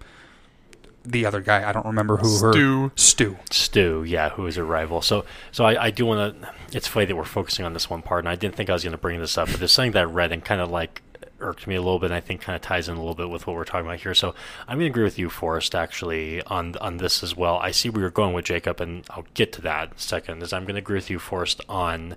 [1.06, 1.68] the other guy.
[1.68, 2.92] I don't remember who her Stu.
[2.96, 3.38] Stu.
[3.52, 5.02] Stu, yeah, who is a rival.
[5.02, 6.50] So, so I, I do want to.
[6.72, 8.84] It's funny that we're focusing on this one part, and I didn't think I was
[8.84, 11.02] going to bring this up, but there's something that I read and kind of like
[11.44, 12.08] irked me a little bit.
[12.08, 14.00] And I think kind of ties in a little bit with what we're talking about
[14.00, 14.14] here.
[14.14, 14.34] So,
[14.68, 17.58] I'm going to agree with you, Forrest, actually on on this as well.
[17.58, 20.42] I see where you're going with Jacob, and I'll get to that in a second.
[20.44, 22.16] Is I'm going to agree with you, Forrest, on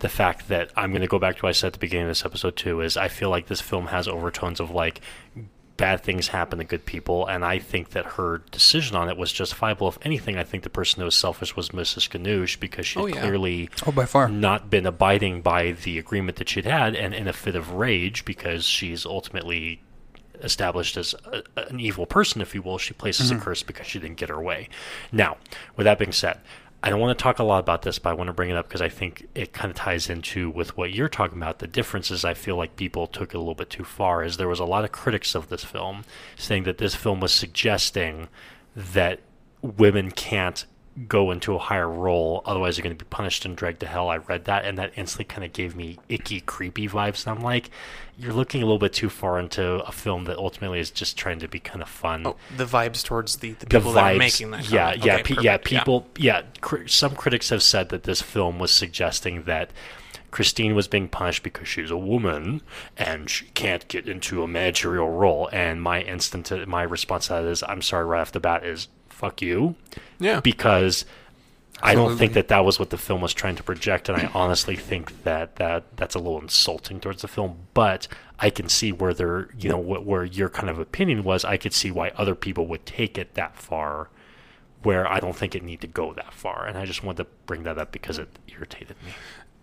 [0.00, 2.06] the fact that I'm going to go back to what I said at the beginning
[2.06, 2.80] of this episode too.
[2.80, 5.00] Is I feel like this film has overtones of like
[5.82, 9.32] bad things happen to good people, and I think that her decision on it was
[9.32, 9.88] justifiable.
[9.88, 12.08] If anything, I think the person who was selfish was Mrs.
[12.08, 13.20] Ganush because she Oh, yeah.
[13.20, 14.28] clearly Oh, by far.
[14.28, 18.24] not been abiding by the agreement that she'd had, and in a fit of rage
[18.24, 19.82] because she's ultimately
[20.40, 22.78] established as a, an evil person, if you will.
[22.78, 23.40] She places Mm-hmm.
[23.40, 24.68] a curse because she didn't get her way.
[25.10, 25.36] Now,
[25.76, 26.38] with that being said,
[26.84, 28.56] I don't want to talk a lot about this, but I want to bring it
[28.56, 31.60] up because I think it kind of ties into with what you're talking about.
[31.60, 34.24] The differences I feel like people took it a little bit too far.
[34.24, 36.04] Is there was a lot of critics of this film
[36.36, 38.28] saying that this film was suggesting
[38.74, 39.20] that
[39.60, 40.64] women can't
[41.08, 44.08] go into a higher role, otherwise you're going to be punished and dragged to hell.
[44.10, 47.26] I read that, and that instantly kind of gave me icky, creepy vibes.
[47.26, 47.70] And I'm like,
[48.18, 51.38] you're looking a little bit too far into a film that ultimately is just trying
[51.38, 54.18] to be kind of fun Oh, the vibes towards the, the the people that are
[54.18, 54.68] making that.
[54.70, 55.04] yeah, comment.
[55.06, 55.56] yeah, Okay, pe- yeah.
[55.56, 56.42] People, yeah.
[56.60, 59.70] cri- some critics have said that this film was suggesting that
[60.30, 62.62] Christine was being punished because she's a woman
[62.96, 65.48] and she can't get into a managerial role.
[65.52, 68.88] And my instant, my response to that is, I'm sorry, right off the bat, is
[69.12, 69.76] fuck you,
[70.18, 70.40] Yeah.
[70.40, 71.04] because.
[71.84, 74.30] I don't think that that was what the film was trying to project, and I
[74.34, 77.56] honestly think that, that that's a little insulting towards the film.
[77.74, 78.06] But
[78.38, 81.44] I can see where they're, you know, wh- where your kind of opinion was.
[81.44, 84.10] I could see why other people would take it that far,
[84.84, 86.66] where I don't think it need to go that far.
[86.66, 89.10] And I just wanted to bring that up because it irritated me.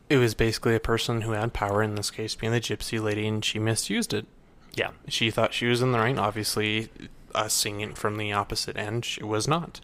[0.09, 3.25] It was basically a person who had power, in this case being the gypsy lady,
[3.29, 4.25] and she misused it.
[4.73, 6.17] Yeah, She thought she was in the right.
[6.17, 6.89] Obviously,
[7.35, 9.81] us seeing it from the opposite end, she was not.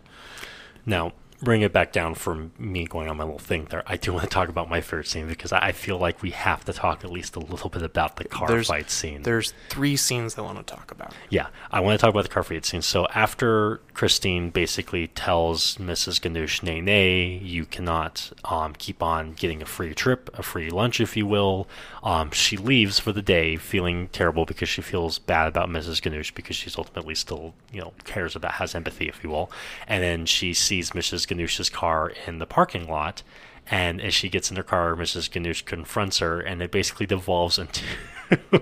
[0.86, 1.14] Now,
[1.46, 3.84] bring it back down from me going on my little thing there.
[3.88, 6.66] I do want to talk about my favorite scene because I feel like we have
[6.66, 9.22] to talk at least a little bit about the car There's- fight scene.
[9.24, 11.14] There's three scenes I want to talk about.
[11.30, 12.82] Yeah, I want to talk about the car fight scene.
[12.82, 16.20] So after Christine basically tells Mrs.
[16.20, 21.00] Ganush, nay, nay, you cannot um, keep on getting a free trip, a free lunch,
[21.00, 21.68] if you will,
[22.04, 26.02] um, she leaves for the day feeling terrible because she feels bad about Mrs.
[26.02, 29.52] Ganush because she's ultimately still, you know, cares about, has empathy, if you will.
[29.88, 31.28] And then she sees Mrs.
[31.38, 33.24] Ganush's car in the parking lot.
[33.68, 35.28] And as she gets in her car, Mrs.
[35.30, 37.82] Ganush confronts her, and it basically devolves into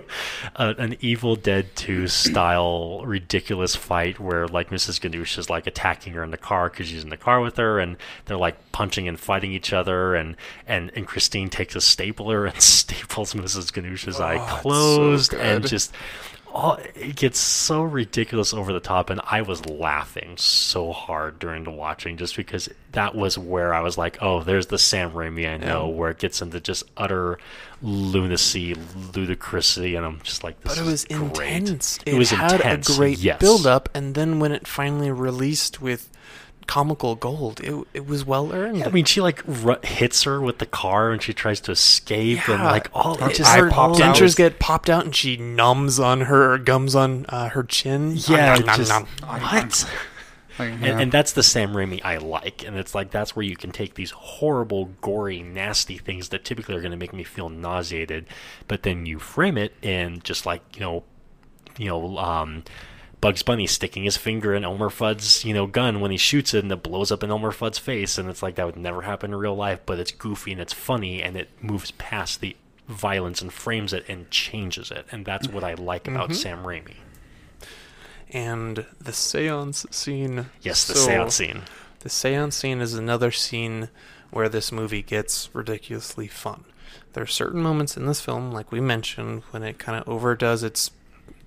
[0.56, 5.02] a, an Evil Dead 2 style ridiculous fight where, like, Mrs.
[5.02, 7.80] Ganush is like attacking her in the car because she's in the car with her,
[7.80, 12.46] and they're like punching and fighting each other, and and and Christine takes a stapler
[12.46, 13.74] and staples Mrs.
[13.74, 15.94] Ganush's eye Oh, so closed, and just.
[16.56, 21.64] Oh, it gets so ridiculous over the top, and I was laughing so hard during
[21.64, 25.50] the watching just because that was where I was like, "Oh, there's the Sam Raimi
[25.52, 25.96] I know," Yeah.
[25.96, 27.40] where it gets into just utter
[27.82, 32.00] lunacy, ludicrousy, and I'm just like, "This But it was is great." intense.
[32.06, 33.40] It was had intense, a great yes.
[33.40, 36.10] build up, and then when it finally released with
[36.68, 38.84] comical gold, it it was well earned.
[38.84, 42.48] I mean, she like ru- hits her with the car, and she tries to escape,
[42.50, 44.16] and like all Her it just eye her pops out.
[44.16, 48.14] dentures get popped out, and she numbs on her gums on uh, her chin.
[48.16, 49.06] yeah, Nom, nom, just nom.
[49.42, 49.90] what?
[50.60, 53.56] Like, And, and that's the Sam Raimi I like, and it's like that's where you
[53.56, 57.50] can take these horrible, gory, nasty things that typically are going to make me feel
[57.50, 58.28] nauseated,
[58.68, 61.04] but then you frame it in just like you know,
[61.80, 62.64] you know, um,
[63.24, 66.62] Bugs Bunny sticking his finger in Elmer Fudd's you know gun when he shoots it,
[66.62, 69.32] and it blows up in Elmer Fudd's face, and it's like that would never happen
[69.32, 72.58] in real life, but it's goofy and it's funny, and it moves past the
[72.90, 76.34] violence and frames it and changes it, and that's what I like about mm-hmm.
[76.34, 76.96] Sam Raimi.
[78.30, 80.48] And the seance scene.
[80.62, 81.62] Yes, the so- seance scene.
[82.02, 83.88] The seance scene is another scene
[84.32, 86.66] where this movie gets ridiculously fun.
[87.14, 90.62] There are certain moments in this film, like we mentioned, when it kind of overdoes
[90.62, 90.92] its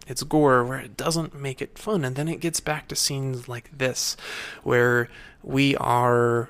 [0.07, 3.49] its gore, where it doesn't make it fun, and then it gets back to scenes
[3.49, 4.17] like this,
[4.63, 5.09] where
[5.43, 6.49] we are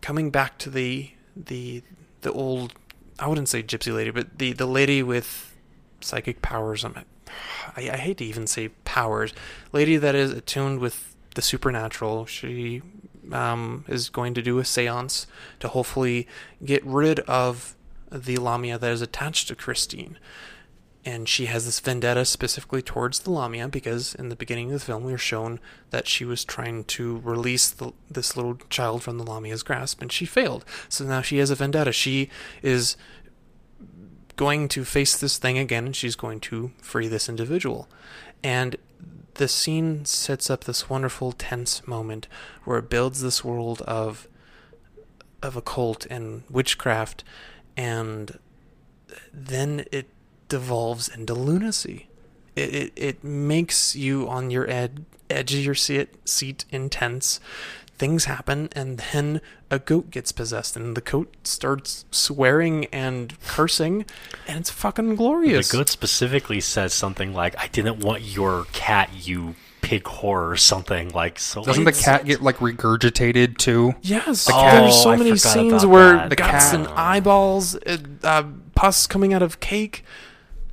[0.00, 1.82] coming back to the the
[2.22, 2.74] the old
[3.18, 5.56] I wouldn't say gypsy lady, but the the lady with
[6.00, 6.84] psychic powers.
[6.84, 6.94] I'm,
[7.76, 9.32] I, I hate to even say powers.
[9.72, 12.26] Lady that is attuned with the supernatural.
[12.26, 12.82] She
[13.32, 15.26] um, is going to do a seance
[15.60, 16.26] to hopefully
[16.64, 17.74] get rid of
[18.10, 20.18] the Lamia that is attached to Christine.
[21.08, 24.84] And she has this vendetta specifically towards the Lamia because in the beginning of the
[24.84, 25.58] film we are shown
[25.88, 30.12] that she was trying to release the, this little child from the Lamia's grasp and
[30.12, 30.66] she failed.
[30.90, 31.92] So now she has a vendetta.
[31.92, 32.28] She
[32.60, 32.98] is
[34.36, 37.88] going to face this thing again and she's going to free this individual.
[38.44, 38.76] And
[39.36, 42.28] the scene sets up this wonderful tense moment
[42.64, 44.28] where it builds this world of
[45.42, 47.24] of occult and witchcraft
[47.78, 48.38] and
[49.32, 50.10] then it
[50.48, 52.08] devolves into lunacy.
[52.56, 57.40] It, it, it makes you on your ed- edge of your seat, seat intense.
[57.98, 59.40] Things happen, and then
[59.72, 64.06] a goat gets possessed, and the goat starts swearing and cursing,
[64.46, 65.68] and it's fucking glorious.
[65.68, 70.56] The goat specifically says something like, "I didn't want your cat, you pig whore," or
[70.56, 71.64] something like so.
[71.64, 73.94] Doesn't the cat get like regurgitated too?
[74.02, 76.22] Yes, The cat- there's so Oh, I many scenes where that.
[76.24, 78.44] the The guts cat- and eyeballs, uh, uh,
[78.76, 80.04] pus coming out of cake.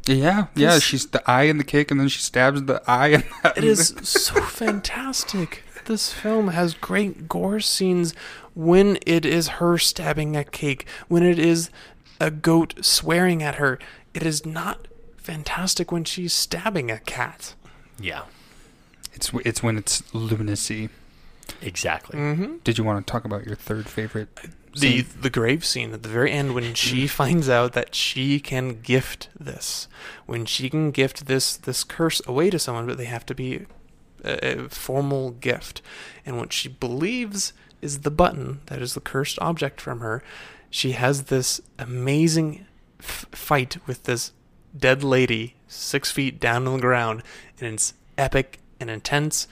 [0.08, 0.76] Yeah, yeah.
[0.76, 3.08] This- She's the eye in the kick, and then she stabs the eye.
[3.08, 3.58] In that.
[3.58, 5.64] It is so fantastic.
[5.86, 8.14] This film has great gore scenes
[8.56, 11.70] when it is her stabbing a cake, when it is
[12.20, 13.78] a goat swearing at her.
[14.14, 14.88] It is not
[15.18, 17.53] fantastic when she's stabbing a cat.
[17.99, 18.24] Yeah,
[19.14, 20.89] It's it's when it's lunacy.
[21.62, 22.18] exactly.
[22.20, 22.58] Mm-hmm.
[22.64, 24.30] Did you want to talk about your third favorite?
[24.76, 25.05] The scene?
[25.21, 29.30] the grave scene at the very end when she finds out that she can gift
[29.39, 29.88] this,
[30.26, 33.65] when she can gift this this curse away to someone, but they have to be
[34.23, 35.82] a, a formal gift,
[36.26, 40.23] and what she believes is the button that is the cursed object from her.
[40.69, 42.65] She has this amazing
[42.99, 44.34] f- fight with this
[44.78, 47.23] dead lady six feet down on the ground,
[47.59, 49.47] and it's epic and intense.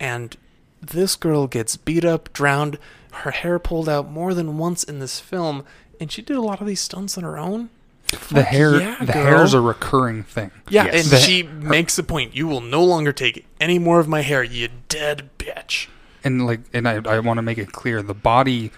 [0.00, 0.36] And
[0.80, 2.78] this girl gets beat up, drowned,
[3.12, 5.64] her hair pulled out more than once in this film,
[6.00, 7.70] and she did a lot of these stunts on her own.
[8.08, 8.78] the Fuck hair.
[8.80, 9.22] yeah, the girl.
[9.24, 10.50] hair's a recurring thing.
[10.68, 11.04] Yeah, Yes.
[11.04, 14.20] and The- she makes the point: you will no longer take any more of my
[14.22, 15.86] hair, you dead bitch.
[16.24, 18.70] and like and I, I want to make it clear the body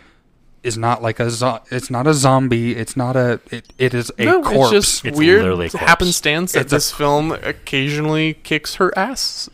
[0.63, 4.11] is not like a zo- it's not a zombie it's not a it, it is
[4.19, 5.85] a no, corpse it's just It's weird literally a corpse.
[5.87, 9.51] happenstance that It's a- this film occasionally kicks her ass.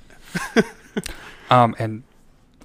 [1.50, 2.02] um and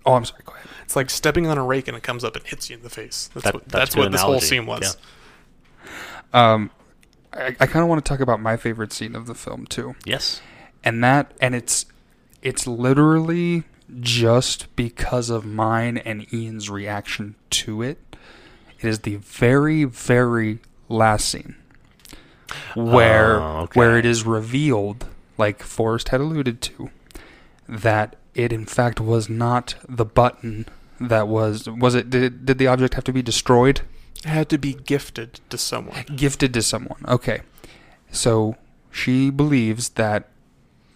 [0.05, 0.54] oh i'm sorry go ahead
[0.85, 2.89] It's like stepping on a rake and it comes up and hits you in the
[2.89, 3.29] face.
[3.33, 4.97] That's That- what that's that's, a good what this whole scene was.
[6.33, 6.71] um
[7.33, 9.95] i, I kind of want to talk about my favorite scene of the film too
[10.05, 10.41] Yes.
[10.83, 11.85] and that and it's
[12.41, 13.63] it's literally
[13.99, 18.15] just because of mine and ian's reaction to it
[18.79, 20.59] it is the very very
[20.89, 21.55] last scene
[22.75, 23.79] where Oh, okay.
[23.79, 25.05] where it is revealed
[25.37, 26.89] like forrest had alluded to
[27.67, 30.65] that it in fact was not the button
[30.99, 33.81] that was was it did, did the object have to be destroyed
[34.17, 36.03] It had to be gifted to someone.
[36.15, 37.03] gifted to someone.
[37.07, 37.41] Okay.
[38.11, 38.55] So
[38.91, 40.29] she believes that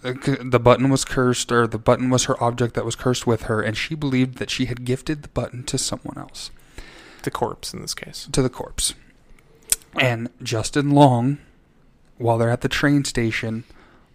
[0.04, 3.44] uh, the button was cursed, or the button was her object that was cursed with
[3.44, 6.52] her, and she believed that she had gifted the button to someone else,
[7.24, 8.30] The corpse in this case.
[8.32, 8.94] to the corpse.
[10.00, 11.40] And Justin Long,
[12.18, 13.66] while they're at the train station,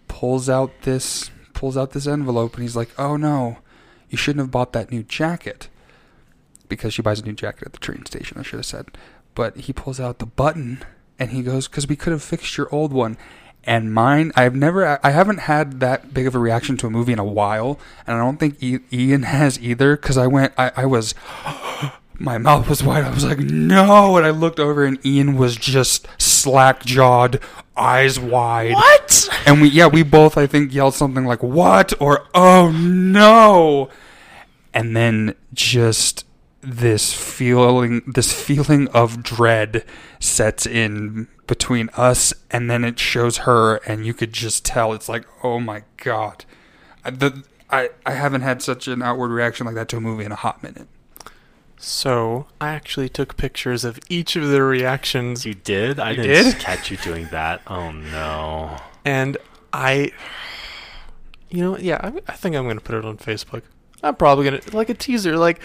[0.09, 3.59] pulls out this pulls out this envelope, and he's like, "Oh no,
[4.11, 5.69] you shouldn't have bought that new jacket."
[6.69, 8.87] Because she buys a new jacket at the train station, I should have said.
[9.35, 10.85] But he pulls out the button
[11.19, 13.17] and he goes, "Because we could have fixed your old one."
[13.67, 17.15] And mine, I've never, I haven't had that big of a reaction to a movie
[17.15, 19.97] in a while, and I don't think Ian has either.
[19.97, 21.15] Because I went, I, I was,
[22.19, 23.05] my mouth was wide.
[23.05, 27.41] I was like, "No!" And I looked over, and Ian was just slack jawed,
[27.77, 28.75] eyes wide.
[28.75, 29.29] What?
[29.47, 33.91] And we, yeah, we both, I think, yelled something like "What?" or "Oh no!"
[34.73, 36.25] And then just
[36.61, 39.85] this feeling, this feeling of dread
[40.19, 45.09] sets in between us, and then it shows her, and you could just tell it's
[45.09, 46.45] like, "Oh my god!"
[47.05, 50.25] I, the, I, I haven't had such an outward reaction like that to a movie
[50.25, 50.89] in a hot minute.
[51.77, 56.01] So I actually took pictures of each of their reactions, You did?
[56.01, 56.61] I You didn't did?
[56.61, 57.61] catch you doing that.
[57.67, 58.77] Oh no.
[59.05, 59.37] and
[59.73, 60.13] I,
[61.51, 63.63] you know, yeah, I, I think I'm gonna put it on Facebook.
[64.03, 65.61] I'm probably gonna like a teaser, like.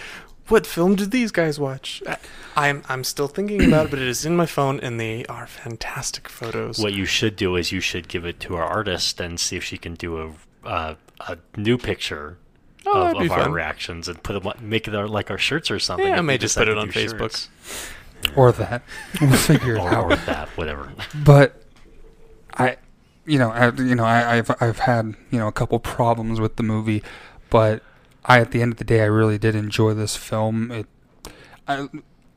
[0.48, 2.02] What film did these guys watch?
[2.08, 2.16] I-
[2.56, 5.46] I'm I'm still thinking about it, but it is in my phone, and they are
[5.46, 6.80] fantastic photos.
[6.80, 9.62] What you should do is you should give it to our artist and see if
[9.62, 10.18] she can do
[10.64, 10.94] a uh,
[11.28, 12.36] a new picture
[12.86, 13.52] Oh, of, of our fun.
[13.52, 16.06] reactions and put them make it our, like our shirts or something.
[16.06, 17.18] Yeah, I may just put it on do Facebook.
[17.18, 17.48] shirts.
[18.36, 18.82] Or that.
[19.20, 20.12] We'll figure it or, out.
[20.12, 20.92] or that, whatever.
[21.24, 21.62] but
[22.54, 22.76] I,
[23.26, 26.56] you know, I, you know, I, I've I've had you know a couple problems with
[26.56, 27.02] the movie,
[27.50, 27.82] but
[28.24, 30.70] I at the end of the day I really did enjoy this film.
[30.70, 30.86] It,
[31.68, 31.88] I,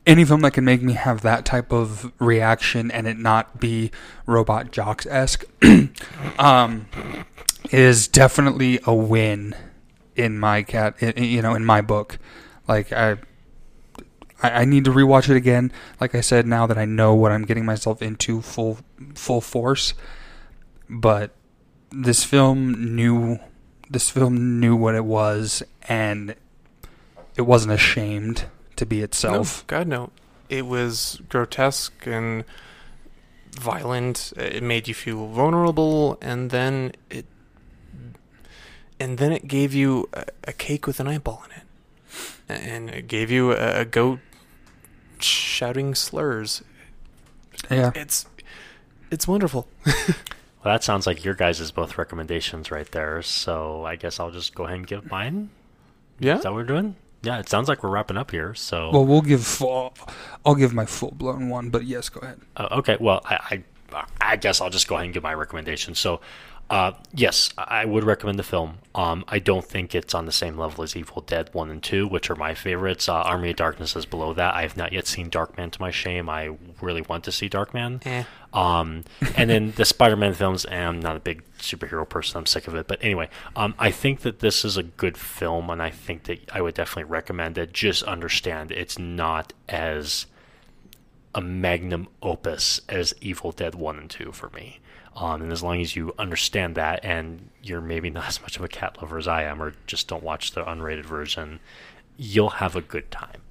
[0.06, 3.90] any film that can make me have that type of reaction and it not be
[4.26, 5.44] Robot Jox esque,
[6.38, 6.86] um,
[7.70, 9.54] is definitely a win
[10.16, 11.00] in my cat.
[11.18, 12.18] You know, in my book,
[12.68, 13.12] like I.
[14.42, 15.72] I I need to rewatch it again.
[16.00, 18.78] Like I said, now that I know what I'm getting myself into full
[19.14, 19.94] full force,
[20.90, 21.30] but
[21.90, 23.38] this film knew
[23.88, 26.34] this film knew what it was, and
[27.36, 28.44] it wasn't ashamed
[28.76, 29.62] to be itself.
[29.62, 30.10] No, God no.
[30.48, 32.44] It was grotesque and
[33.52, 34.32] violent.
[34.36, 37.26] It made you feel vulnerable, and then it,
[39.00, 43.08] and then it gave you a, a cake with an eyeball in it, and it
[43.08, 44.20] gave you a, a goat
[45.20, 46.62] shouting slurs.
[47.70, 48.26] Yeah, It's,
[49.10, 49.68] it's wonderful.
[50.64, 53.20] Well, that sounds like your guys' both recommendations right there.
[53.20, 55.50] So I guess I'll just go ahead and give mine.
[56.18, 56.36] Yeah.
[56.38, 56.96] Is that what we're doing?
[57.20, 58.54] Yeah, it sounds like we're wrapping up here.
[58.54, 59.92] So Well, we'll give full.
[60.42, 62.40] I'll give my full blown one, but yes, go ahead.
[62.56, 63.62] Uh, okay, well, I,
[64.22, 65.94] I guess I'll just go ahead and give my recommendation.
[65.94, 66.22] So,
[66.70, 68.78] uh, yes, I would recommend the film.
[68.94, 72.06] Um, I don't think it's on the same level as Evil Dead 1 and 2,
[72.06, 73.08] which are my favorites.
[73.08, 74.54] Uh, Army of Darkness is below that.
[74.54, 76.28] I have not yet seen Darkman to my shame.
[76.28, 78.04] I really want to see Darkman.
[78.06, 78.24] Eh.
[78.54, 79.04] Um,
[79.36, 82.38] and then the Spider-Man films, and I'm not a big superhero person.
[82.38, 82.86] I'm sick of it.
[82.86, 86.50] But anyway, um, I think that this is a good film, and I think that
[86.52, 87.72] I would definitely recommend it.
[87.72, 90.26] Just understand it's not as
[91.34, 94.80] a magnum opus as Evil Dead 1 and 2 for me.
[95.16, 98.64] Um, and as long as you understand that and you're maybe not as much of
[98.64, 101.60] a cat lover as I am, or just don't watch the unrated version,
[102.16, 103.42] you'll have a good time.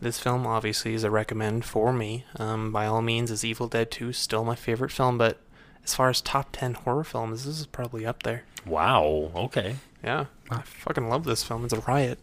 [0.00, 2.24] This film obviously is a recommend for me.
[2.36, 5.16] Um, by all means, is Evil Dead 2 still my favorite film?
[5.16, 5.38] But
[5.84, 8.42] as far as top 10 horror films, this is probably up there.
[8.66, 9.30] Wow.
[9.34, 9.76] Okay.
[10.02, 11.64] Yeah, I fucking love this film.
[11.64, 12.18] It's a riot.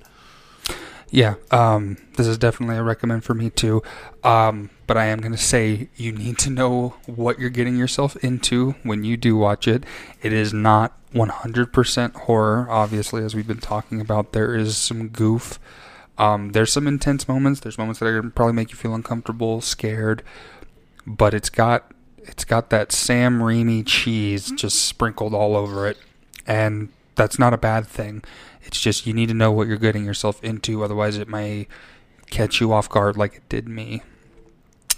[1.11, 3.81] Yeah, um, this is definitely a recommend for me too.
[4.23, 8.15] Um, but I am going to say you need to know what you're getting yourself
[8.17, 9.83] into when you do watch it.
[10.21, 14.33] It is not 100% horror, obviously, as we've been talking about.
[14.33, 15.59] There is some goof.
[16.17, 17.59] Um, there's some intense moments.
[17.61, 20.21] There's moments that are going to probably make you feel uncomfortable, scared.
[21.07, 25.97] But it's got it's got that Sam Raimi cheese just sprinkled all over it,
[26.45, 28.23] and that's not a bad thing.
[28.69, 31.65] It's just you need to know what you're getting yourself into, otherwise it may
[32.29, 34.03] catch you off guard like it did me.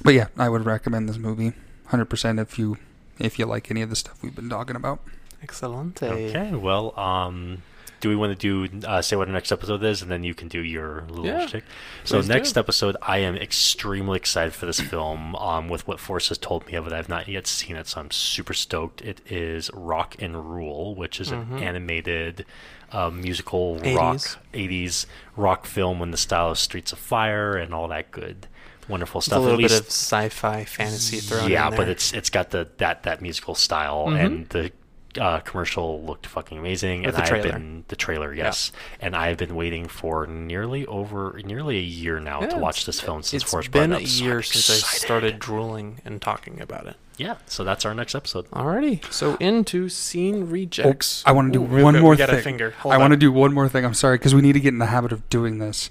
[0.03, 1.53] But yeah, I would recommend this movie
[1.89, 2.77] 100% if you
[3.17, 4.99] if you like any of the stuff we've been talking about.
[5.41, 6.03] Excellent.
[6.03, 6.51] Okay.
[6.53, 7.63] Well, um,
[8.01, 10.33] do we want to do uh, say what our next episode is, and then you
[10.33, 11.63] can do your little Yeah, shtick?
[12.03, 12.59] So next do.
[12.59, 15.33] episode, I am extremely excited for this film.
[15.37, 18.01] Um, with what Forrest has told me of it, I've not yet seen it, so
[18.01, 19.01] I'm super stoked.
[19.01, 22.45] It is Rock and Rule, which is an animated
[22.91, 24.37] uh, musical rock 80s.
[24.53, 28.47] 80s rock film in the style of Streets of Fire and all that good,
[28.87, 29.37] wonderful stuff.
[29.37, 31.77] a little bit of sci-fi fantasy thrown yeah, in there.
[31.77, 34.25] but it's it's got the that that musical style Mhm.
[34.25, 34.71] and the
[35.19, 37.03] uh, commercial looked fucking amazing.
[37.03, 38.71] With and I've been the trailer, yes,
[39.01, 43.01] and I've been waiting for nearly over nearly a year now Yeah, to watch this
[43.01, 44.07] film since it's Forrest brought been it a up.
[44.07, 46.95] so year I'm since I started drooling and talking about it.
[47.21, 48.49] Yeah, so that's our next episode.
[48.51, 51.23] Alrighty, so into scene rejects.
[51.25, 52.39] I want to do Ooh, one quick, more we got thing.
[52.39, 52.71] A finger.
[52.79, 53.85] Hold I want to do one more thing.
[53.85, 55.89] I'm sorry because we need to get in the habit of doing this.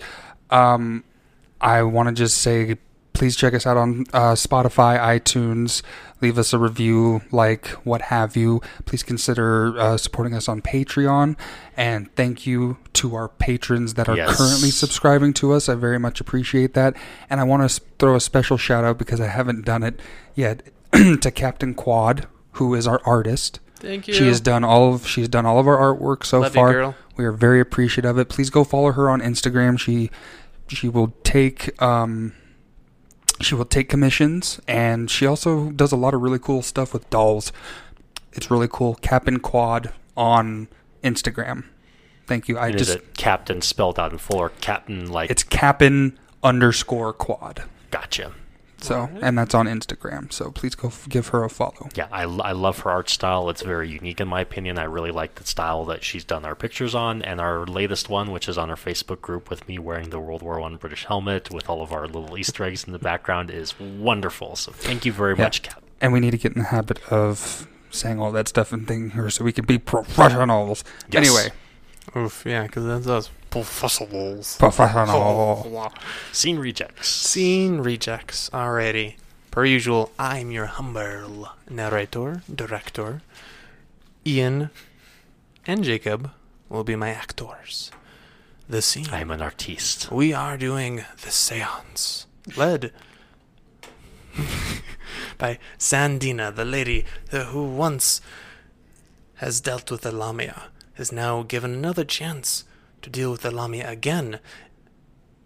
[0.50, 1.04] Um,
[1.60, 2.76] I want to just say,
[3.12, 5.82] please check us out on uh, Spotify, iTunes.
[6.22, 8.60] Leave us a review, like what have you.
[8.84, 11.36] Please consider uh, supporting us on Patreon.
[11.76, 14.36] And thank you to our patrons that are Yes.
[14.36, 15.68] currently subscribing to us.
[15.68, 16.94] I very much appreciate that.
[17.30, 20.00] And I want to throw a special shout out because I haven't done it
[20.34, 20.62] yet
[21.20, 23.60] to Captain Quad, who is our artist.
[23.76, 24.14] Thank you.
[24.14, 26.72] She has done all of she's done all of our artwork so Love you, far.
[26.72, 26.94] girl.
[27.16, 28.28] We are very appreciative of it.
[28.28, 29.78] Please go follow her on Instagram.
[29.78, 30.10] She
[30.68, 32.34] she will take um
[33.40, 37.08] she will take commissions and she also does a lot of really cool stuff with
[37.08, 37.52] dolls.
[38.32, 38.96] It's really cool.
[38.96, 40.68] Captain Quad on
[41.02, 41.64] Instagram.
[42.26, 42.58] Thank you.
[42.58, 45.30] I And just is it Captain spelled out in full or Captain like?
[45.30, 47.62] it's Cap'n underscore Quad.
[47.90, 48.32] gotcha.
[48.82, 49.22] So Alright.
[49.22, 50.32] and that's on Instagram.
[50.32, 51.88] So please go f- give her a follow.
[51.94, 53.50] Yeah, I, I love her art style.
[53.50, 54.78] It's very unique in my opinion.
[54.78, 58.30] I really like the style that she's done our pictures on, and our latest one,
[58.32, 61.50] which is on our Facebook group with me wearing the World War One British helmet
[61.50, 64.56] with all of our little Easter eggs in the background, is wonderful.
[64.56, 65.44] So thank you very Yeah.
[65.44, 65.82] much, Cap.
[66.00, 69.10] And we need to get in the habit of saying all that stuff and thing
[69.10, 70.84] here so we can be professionals.
[71.10, 71.26] Yes.
[71.26, 71.52] Anyway,
[72.16, 74.56] Oof, yeah, because that's us professionals.
[74.56, 75.62] professional.
[75.66, 75.88] Oh,
[76.32, 77.08] scene rejects.
[77.08, 78.48] Scene rejects.
[78.50, 79.16] Alrighty.
[79.50, 83.22] Per usual, I'm your humble narrator, director.
[84.24, 84.70] Ian
[85.66, 86.30] and Jacob
[86.68, 87.90] will be my actors.
[88.68, 89.08] The scene.
[89.10, 90.12] I'm an artiste.
[90.12, 92.26] We are doing the seance,
[92.56, 92.92] led
[95.38, 98.20] by San Dena, the lady who once
[99.36, 102.64] has dealt with the Lamia, is now given another chance
[103.02, 104.40] to deal with the Lamia again,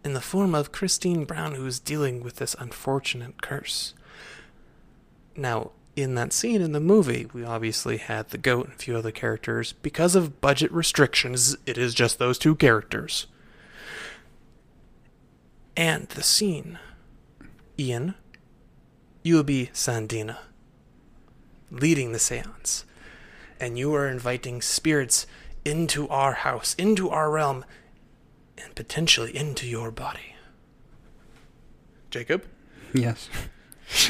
[0.04, 3.94] in the form of Christine Brown, who is dealing with this unfortunate curse.
[5.36, 8.96] Now, in that scene in the movie, we obviously had the goat and a few
[8.96, 9.72] other characters.
[9.72, 13.26] Because of budget restrictions, it is just those two characters.
[15.76, 16.78] And the scene.
[17.78, 18.14] Ian,
[19.22, 20.38] you will be San Dena,
[21.70, 22.84] leading the seance.
[23.58, 25.26] And you are inviting spirits
[25.64, 27.64] into our house, into our realm,
[28.58, 30.36] and potentially into your body.
[32.10, 32.44] Jacob,
[32.94, 33.28] Yes.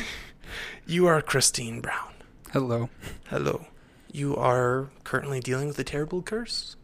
[0.86, 2.12] you are Christine Brown.
[2.52, 2.90] Hello.
[3.28, 3.66] Hello.
[4.12, 6.76] You are currently dealing with a terrible curse,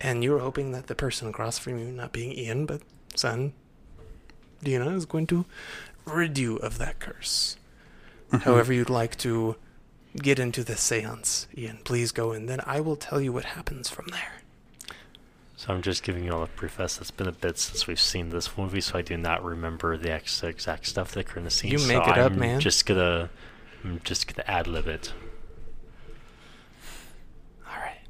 [0.00, 2.82] and you're hoping that the person across from you, not being Ian, but
[3.16, 3.52] son,
[4.62, 5.44] Dina, is going to
[6.06, 7.56] rid you of that curse.
[8.30, 8.48] Mm-hmm.
[8.48, 9.56] However, you'd like to
[10.16, 12.46] get into the seance, Ian, please go in.
[12.46, 14.40] Then I will tell you what happens from there.
[15.56, 17.00] So I'm just giving you all a preface.
[17.00, 20.12] It's been a bit since we've seen this movie, so I do not remember the
[20.12, 21.70] ex- exact stuff that occurred in the scene.
[21.70, 22.60] You so make it up, I'm man.
[22.60, 23.30] Just gonna,
[23.82, 25.12] I'm just gonna ad lib it.
[27.66, 28.00] All right.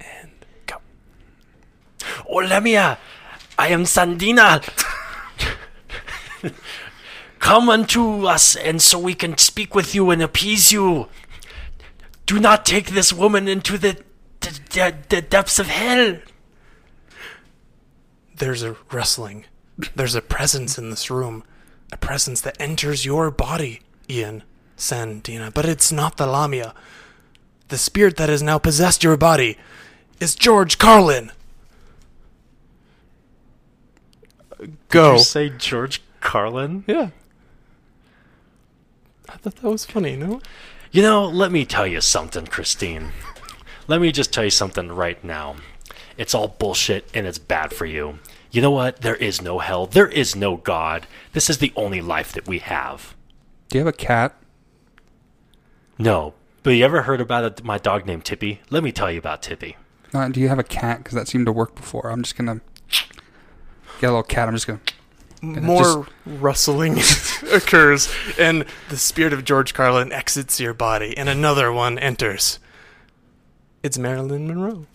[0.00, 0.30] And
[0.66, 0.76] go.
[2.28, 2.98] Oh, Lamia,
[3.58, 4.60] I am San Dena.
[7.40, 11.08] Come unto us, and so we can speak with you and appease you.
[12.26, 14.02] Do not take this woman into the
[14.40, 16.18] the, the, the depths of hell.
[18.36, 19.46] There's a rustling.
[19.94, 21.44] There's a presence in this room.
[21.92, 24.42] A presence that enters your body, Ian
[24.76, 25.50] San Dena.
[25.50, 26.74] But it's not the Lamia.
[27.68, 29.56] The spirit that has now possessed your body
[30.20, 31.30] is George Carlin.
[34.88, 35.12] Go.
[35.12, 36.84] Did you say George Carlin?
[36.86, 37.10] Yeah.
[39.28, 40.40] I thought that was funny, no?
[40.94, 43.10] You know, let me tell you something, Christine.
[43.88, 45.56] Let me just tell you something right now.
[46.16, 48.20] It's all bullshit and it's bad for you.
[48.52, 49.00] You know what?
[49.00, 49.86] There is no hell.
[49.88, 51.08] There is no God.
[51.32, 53.16] This is the only life that we have.
[53.70, 54.36] Do you have a cat?
[55.98, 56.34] No.
[56.62, 58.60] But you ever heard about a, my dog named Tippy?
[58.70, 59.76] Let me tell you about Tippy.
[60.12, 60.98] Uh, do you have a cat?
[60.98, 62.08] Because that seemed to work before.
[62.08, 62.60] I'm just gonna
[64.00, 64.46] get a little cat.
[64.46, 64.78] I'm just gonna.
[65.52, 66.98] More rustling
[67.52, 72.58] occurs, and the spirit of George Carlin exits your body, and another one enters.
[73.82, 74.86] It's Marilyn Monroe.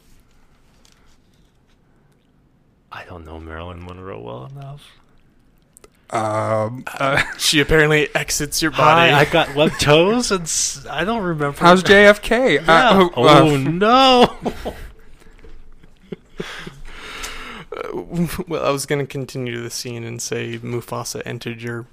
[2.92, 4.84] I don't know Marilyn Monroe well enough.
[6.12, 9.28] Um, uh, She apparently exits your Hi, body.
[9.28, 11.60] I got webbed toes and s- I don't remember.
[11.60, 12.56] how's JFK?
[12.56, 12.90] Yeah.
[12.90, 14.38] Uh, oh uh, no!
[18.48, 21.86] well, I was going to continue the scene and say Mufasa entered your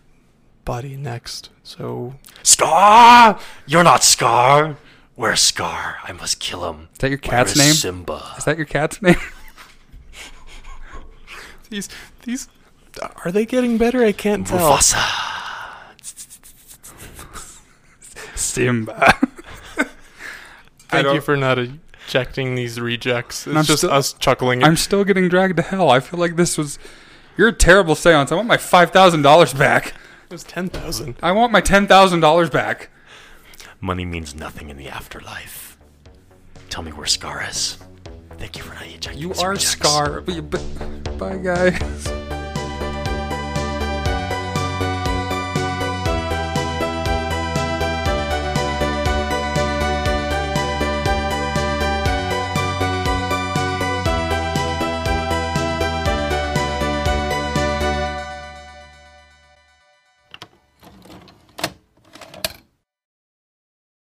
[0.64, 1.50] body next.
[1.62, 3.38] So Scar!
[3.66, 4.76] You're not Scar.
[5.14, 5.96] Where's Scar?
[6.04, 6.88] I must kill him.
[6.92, 7.72] is that your cat's is name?
[7.74, 8.34] Simba.
[8.36, 9.16] Is that your cat's name?
[11.70, 11.88] these
[12.24, 12.48] these
[13.24, 14.04] are they getting better?
[14.04, 14.72] I can't tell.
[14.72, 15.02] Mufasa.
[18.34, 19.14] Simba.
[20.88, 21.58] Thank you don't- for not
[22.06, 23.46] ejecting these rejects.
[23.46, 24.62] It's I'm just still- us chuckling.
[24.64, 25.90] I'm still getting dragged to hell.
[25.90, 26.78] I feel like this was.
[27.36, 28.32] You're a terrible seance.
[28.32, 29.88] I want my five thousand dollars back.
[29.88, 31.16] it was ten thousand.
[31.22, 32.90] I want my ten thousand dollars back.
[33.80, 35.76] Money means nothing in the afterlife.
[36.70, 37.76] Tell me where Scar is.
[38.38, 39.70] Thank you for not ejecting You are rejects.
[39.70, 40.20] Scar.
[40.22, 42.25] But- but- Bye, guys.